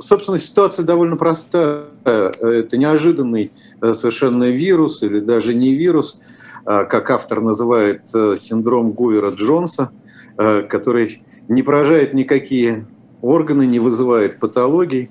[0.00, 1.84] собственно, ситуация довольно простая.
[2.04, 6.20] Это неожиданный э, совершенно вирус или даже не вирус,
[6.64, 9.90] а, как автор называет э, синдром Гувера-Джонса,
[10.36, 12.86] э, который не поражает никакие
[13.20, 15.10] органы, не вызывает патологий,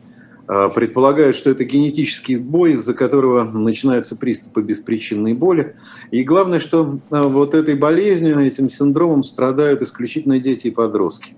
[0.76, 5.78] предполагают, что это генетический сбой, из-за которого начинаются приступы беспричинной боли.
[6.12, 11.36] И главное, что вот этой болезнью, этим синдромом страдают исключительно дети и подростки.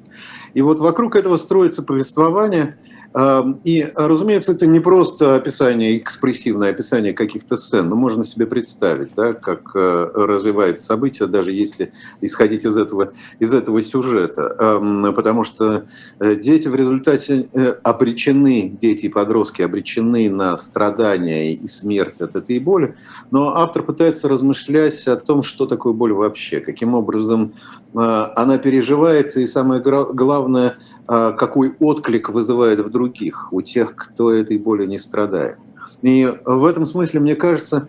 [0.55, 2.77] И вот вокруг этого строится повествование.
[3.15, 9.13] Эм, и, разумеется, это не просто описание, экспрессивное описание каких-то сцен, но можно себе представить,
[9.15, 14.55] да, как э, развивается событие, даже если исходить из этого, из этого сюжета.
[14.59, 15.85] Эм, потому что
[16.19, 22.35] э, дети в результате э, обречены, дети и подростки обречены на страдания и смерть от
[22.35, 22.95] этой боли.
[23.29, 27.53] Но автор пытается размышлять о том, что такое боль вообще, каким образом
[27.93, 30.77] она переживается, и самое главное,
[31.07, 35.57] какой отклик вызывает в других, у тех, кто этой боли не страдает.
[36.01, 37.87] И в этом смысле мне кажется,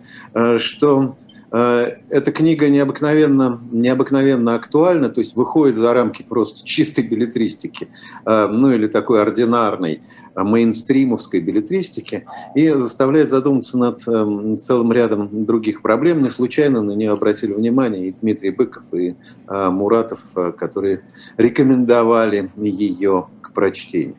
[0.57, 1.24] что Э,
[1.55, 7.87] эта книга необыкновенно, необыкновенно актуальна, то есть выходит за рамки просто чистой билетристики,
[8.25, 10.01] э, ну или такой ординарной
[10.35, 12.25] э, мейнстримовской билетристики,
[12.55, 16.23] и заставляет задуматься над целым рядом других проблем.
[16.23, 19.15] Не случайно на нее обратили внимание и Дмитрий Быков, и
[19.47, 20.19] Муратов,
[20.57, 21.03] которые
[21.37, 24.15] рекомендовали ее к прочтению.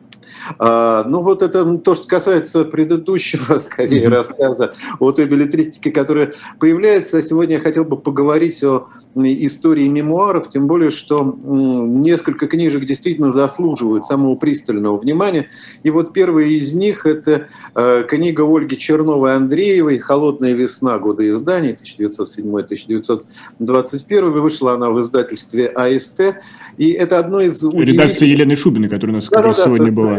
[0.59, 4.09] А, ну вот это то, что касается предыдущего, скорее, mm-hmm.
[4.09, 7.21] рассказа о той билетристике, которая появляется.
[7.21, 8.87] Сегодня я хотел бы поговорить о
[9.23, 15.47] истории мемуаров, тем более, что несколько книжек действительно заслуживают самого пристального внимания.
[15.83, 20.97] И вот первая из них– это э, книга Ольги Черновой-Андреевой «Холодная весна.
[20.99, 24.39] Годы издания» 1907-1921.
[24.39, 26.35] Вышла она в издательстве АСТ.
[26.77, 27.63] И это одно из...
[27.63, 30.16] Редакция Елены Шубиной, которая у нас да, да, сегодня да, была.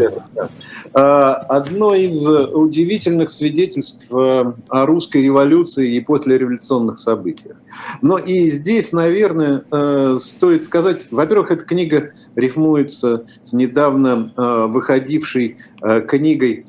[0.95, 7.57] А, одно из удивительных свидетельств э, о русской революции и послереволюционных событиях.
[8.03, 15.57] Но и здесь, наверное, э, стоит сказать, во-первых, эта книга рифмуется с недавно э, выходившей
[16.07, 16.67] книгой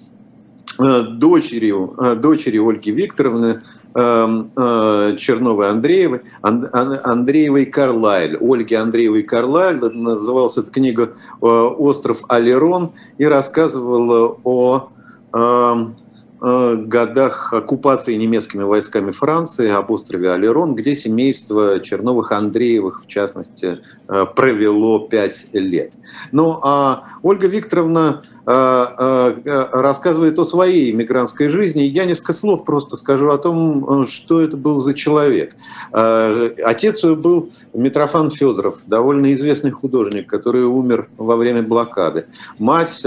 [0.78, 3.60] дочерью, дочери Ольги Викторовны э,
[3.94, 14.38] Черновой Андреевой, Андреевой Карлайль, Ольги Андреевой Карлайль, называлась эта книга э, «Остров Алерон» и рассказывала
[14.44, 14.90] о
[15.34, 16.09] эм, Э,
[16.42, 25.00] годах оккупации немецкими войсками Франции об острове Алерон, где семейство Черновых-Андреевых, в частности, э, провело
[25.00, 25.94] пять лет.
[26.32, 31.84] Ну а Ольга Викторовна э, рассказывает о своей иммигрантской жизни.
[31.84, 35.56] Я несколько слов просто скажу о том, что это был за человек.
[35.92, 42.26] Отец ее был Митрофан Федоров, довольно известный художник, который умер во время блокады.
[42.58, 43.04] Мать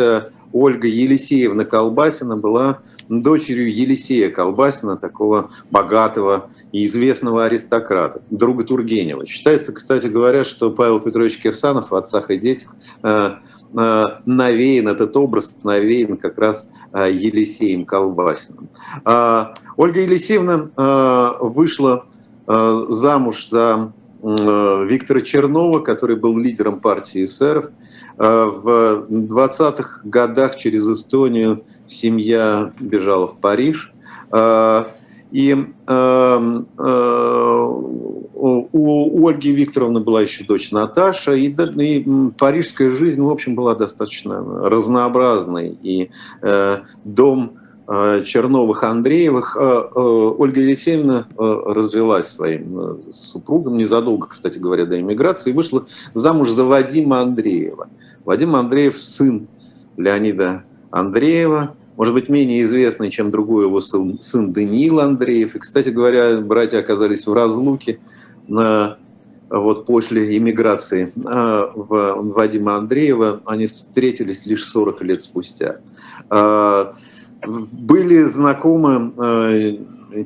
[0.53, 9.27] Ольга Елисеевна Колбасина была дочерью Елисея Колбасина, такого богатого и известного аристократа, друга Тургенева.
[9.27, 13.31] Считается, кстати говоря, что Павел Петрович Кирсанов в «Отцах и детях» э,
[13.77, 18.69] э, навеян, этот образ навеян как раз э, Елисеем Колбасиным.
[19.05, 20.71] А, Ольга Елисеевна
[21.41, 22.07] вышла
[22.47, 23.93] замуж за
[24.23, 27.71] Виктора Чернова, который был лидером партии эсеров,
[28.17, 33.93] в 20-х годах через Эстонию семья бежала в Париж.
[34.33, 34.85] Э,
[35.31, 35.57] и
[35.87, 36.39] э,
[38.75, 44.45] у Ольги Викторовны была еще дочь Наташа, и, и парижская жизнь, в общем, была достаточно
[44.69, 45.79] разнообразной.
[45.83, 46.11] И
[47.05, 47.53] дом
[47.87, 49.57] Черновых, Андреевых.
[49.57, 57.21] Ольга Елисеевна развелась своим супругом незадолго, кстати говоря, до иммиграции, и вышла замуж за Вадима
[57.21, 57.89] Андреева.
[58.25, 59.49] Вадим Андреев– сын
[59.97, 65.55] Леонида Андреева, может быть, менее известный, чем другой его сын, сын Даниил Андреев.
[65.55, 67.99] И, кстати говоря, братья оказались в разлуке
[68.49, 68.99] на,
[69.51, 73.43] вот после иммиграции а, в Вадима Андреева.
[73.45, 75.81] Они встретились лишь 40 лет спустя.
[77.47, 79.51] Были знакомы а,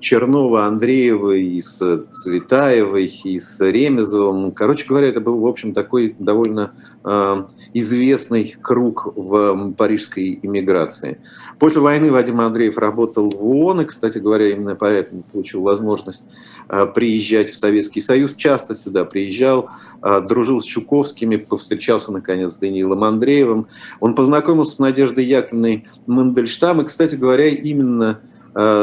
[0.01, 4.53] Чернова, Андреева, и с Цветаевой, и с Ремезовым.
[4.53, 6.73] Короче говоря, это был, в общем, такой довольно
[7.05, 11.21] э, известный круг в парижской иммиграции.
[11.59, 16.25] После войны Вадим Андреев работал в ООН, и, кстати говоря, именно поэтому получил возможность
[16.69, 19.71] э, приезжать в Советский Союз, часто сюда приезжал,
[20.03, 23.67] э, дружил с Чуковскими, повстречался, наконец, с Даниилом Андреевым.
[24.01, 28.21] Он познакомился с Надеждой Яковлевной Мандельштам, и, кстати говоря, именно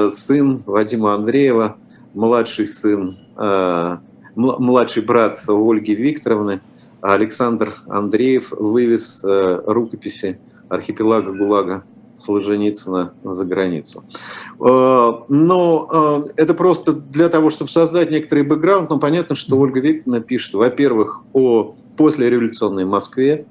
[0.10, 1.78] сын Вадима Андреева,
[2.14, 3.98] младший сын, э,
[4.36, 6.62] младший брат Ольги Викторовны,
[7.02, 11.84] Александр Андреев вывез э, рукописи архипелага ГУЛАГа
[12.16, 14.04] Солженицына за границу.
[14.60, 20.54] Но это просто для того, чтобы создать некоторый бэкграунд, но понятно, что Ольга Викторовна пишет,
[20.54, 23.48] во-первых, о послереволюционной Москве,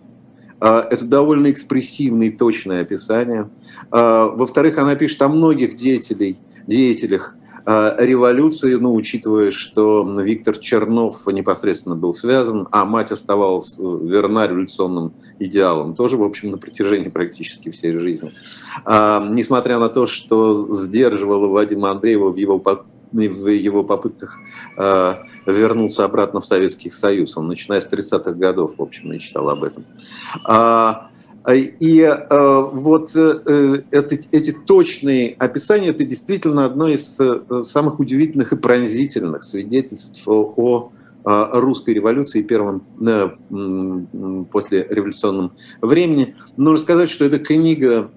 [0.62, 3.50] это довольно экспрессивное и точное описание.
[3.90, 6.38] А, во-вторых, она пишет о многих деятелей,
[6.68, 7.34] деятелях
[7.66, 14.46] а, революции, ну, учитывая, что Виктор Чернов непосредственно был связан, а мать оставалась э, верна
[14.46, 18.32] революционным идеалам, тоже, в общем, на протяжении практически всей жизни.
[18.86, 22.58] Несмотря на то, что сдерживала Вадима Андреева в его
[23.12, 24.38] в его попытках
[24.78, 25.14] э,
[25.46, 27.36] вернуться обратно в Советский Союз.
[27.36, 29.84] Он, начиная с 30-х годов, в общем, мечтал об этом.
[30.44, 31.10] А,
[31.48, 38.52] и э, вот э, это, эти точные описания, это действительно одно из э, самых удивительных
[38.52, 40.92] и пронзительных свидетельств о,
[41.24, 43.30] русской революции первом э,
[44.50, 46.34] после революционном времени.
[46.56, 48.10] Нужно сказать, что эта книга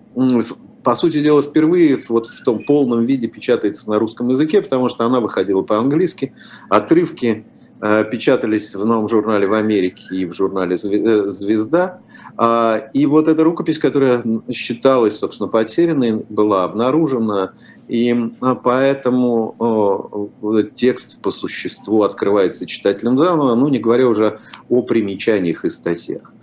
[0.85, 5.03] по сути дела, впервые вот в том полном виде печатается на русском языке, потому что
[5.03, 6.31] она выходила по-английски.
[6.69, 7.43] Отрывки
[7.79, 11.99] печатались в новом журнале в Америке и в журнале э, «Звезда».
[12.37, 17.53] А, и вот эта рукопись, которая считалась, собственно, потерянной, была обнаружена,
[17.87, 20.31] и а, поэтому
[20.73, 26.33] текст по существу открывается читателям заново, ну, не говоря уже о примечаниях и статьях.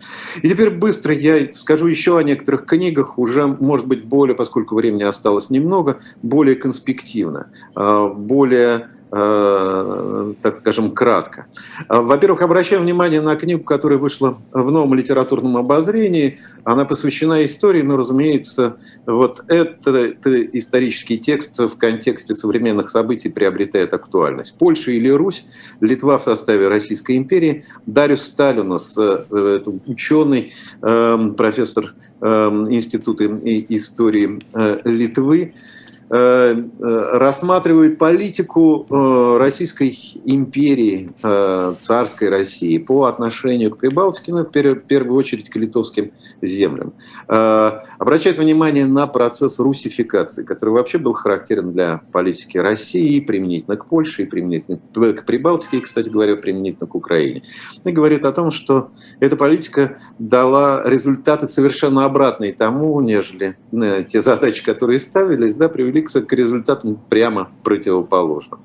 [0.42, 5.02] И теперь быстро я скажу еще о некоторых книгах, уже, может быть, более, поскольку времени
[5.02, 11.46] осталось немного, более конспективно, а, более Э, так скажем, кратко.
[11.90, 16.38] Э, во-первых, обращаю внимание на книгу, которая вышла в новом литературном обозрении.
[16.64, 23.92] Она посвящена истории, но, разумеется, вот это, это исторический текст в контексте современных событий приобретает
[23.92, 24.56] актуальность.
[24.58, 25.44] Польша или Русь,
[25.82, 34.38] Литва в составе Российской империи, Дариус Сталинус, э, ученый, профессор Института истории
[34.84, 35.81] Литвы, Э, э,
[36.12, 39.96] рассматривает политику э, Российской
[40.26, 41.10] империи,
[41.80, 46.92] царской России по отношению к Прибалтике, ну, в первую очередь к литовским землям.
[47.26, 54.22] Обращает внимание на процесс русификации, который вообще был характерен для политики России, применительно к Польше,
[54.22, 57.42] и применительно к Прибалтике, и, кстати говоря, применительно к Украине.
[57.84, 58.90] И говорит о том, что
[59.20, 63.56] эта политика дала результаты совершенно обратные тому, нежели
[64.08, 68.60] те задачи, которые ставились, да, привели к результатам прямо противоположным.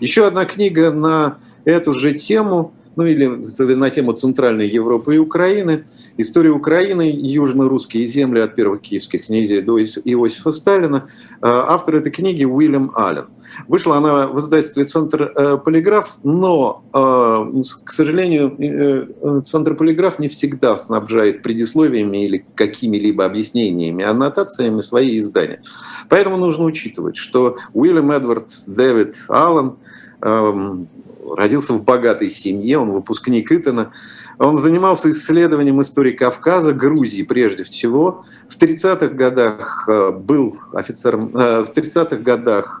[0.00, 5.84] Еще одна книга на эту же тему, ну или на тему Центральной Европы и Украины.
[6.16, 11.08] История Украины, южно-русские земли от первых киевских князей до Иосифа Сталина.
[11.40, 13.26] А, автор этой книги Уильям Аллен.
[13.68, 20.28] Вышла она в издательстве «Центр э, Полиграф», но, э, к сожалению, э, «Центр Полиграф» не
[20.28, 25.62] всегда снабжает предисловиями или какими-либо объяснениями, аннотациями свои издания.
[26.08, 29.76] Поэтому нужно учитывать, что Уильям Эдвард Дэвид Аллен
[30.22, 33.92] родился в богатой семье, он выпускник Итана.
[34.38, 38.24] Он занимался исследованием истории Кавказа, Грузии прежде всего.
[38.48, 42.80] В 30-х годах был офицером, в 30-х годах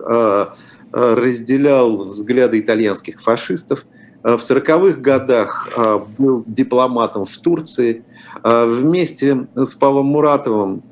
[0.92, 3.84] разделял взгляды итальянских фашистов.
[4.22, 5.68] В 40-х годах
[6.16, 8.04] был дипломатом в Турции.
[8.44, 10.82] Вместе с Павлом Муратовым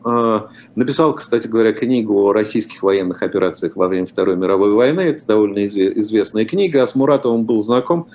[0.75, 5.01] написал, кстати говоря, книгу о российских военных операциях во время Второй мировой войны.
[5.03, 6.83] Это довольно известная книга.
[6.83, 8.09] А с Муратовым был знаком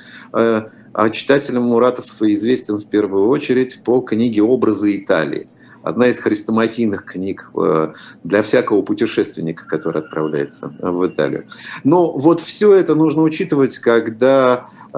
[0.98, 5.50] а читателям Муратов известен в первую очередь по книге «Образы Италии».
[5.86, 11.46] Одна из хрестоматийных книг э, для всякого путешественника, который отправляется в Италию.
[11.84, 14.98] Но вот все это нужно учитывать, когда э,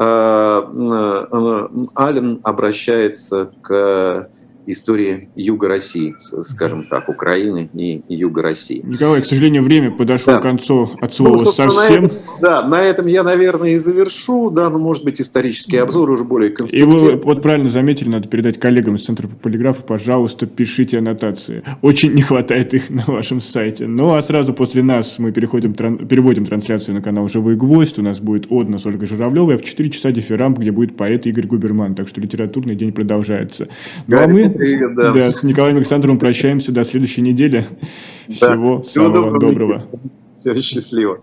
[1.96, 4.30] Аллен обращается к
[4.68, 8.82] истории Юга России, скажем так, Украины и Юга России.
[8.84, 10.40] Николай, к сожалению, время подошло да.
[10.40, 12.04] к концу от слова ну, совсем.
[12.04, 12.12] На этом,
[12.42, 14.50] да, на этом я, наверное, и завершу.
[14.50, 17.12] Да, ну, может быть, исторический обзор уже более конструктивный.
[17.12, 21.64] И вы вот правильно заметили, надо передать коллегам из Центра полиграфа, пожалуйста, пишите аннотации.
[21.82, 23.88] Очень не хватает их на вашем сайте.
[23.88, 27.98] Ну, а сразу после нас мы переходим, переводим трансляцию на канал «Живой гвоздь».
[28.00, 31.26] У нас будет Одна с Ольгой Журавлевой, а в 4 часа дифирамб, где будет поэт
[31.26, 31.96] Игорь Губерман.
[31.96, 33.68] Так что литературный день продолжается.
[34.08, 35.14] Ну, а мы Привет, да.
[35.14, 37.68] да, с Николаем Александровым прощаемся до следующей недели.
[38.28, 38.84] Всего да.
[38.84, 39.86] самого доброго.
[40.36, 41.20] Всего счастливо.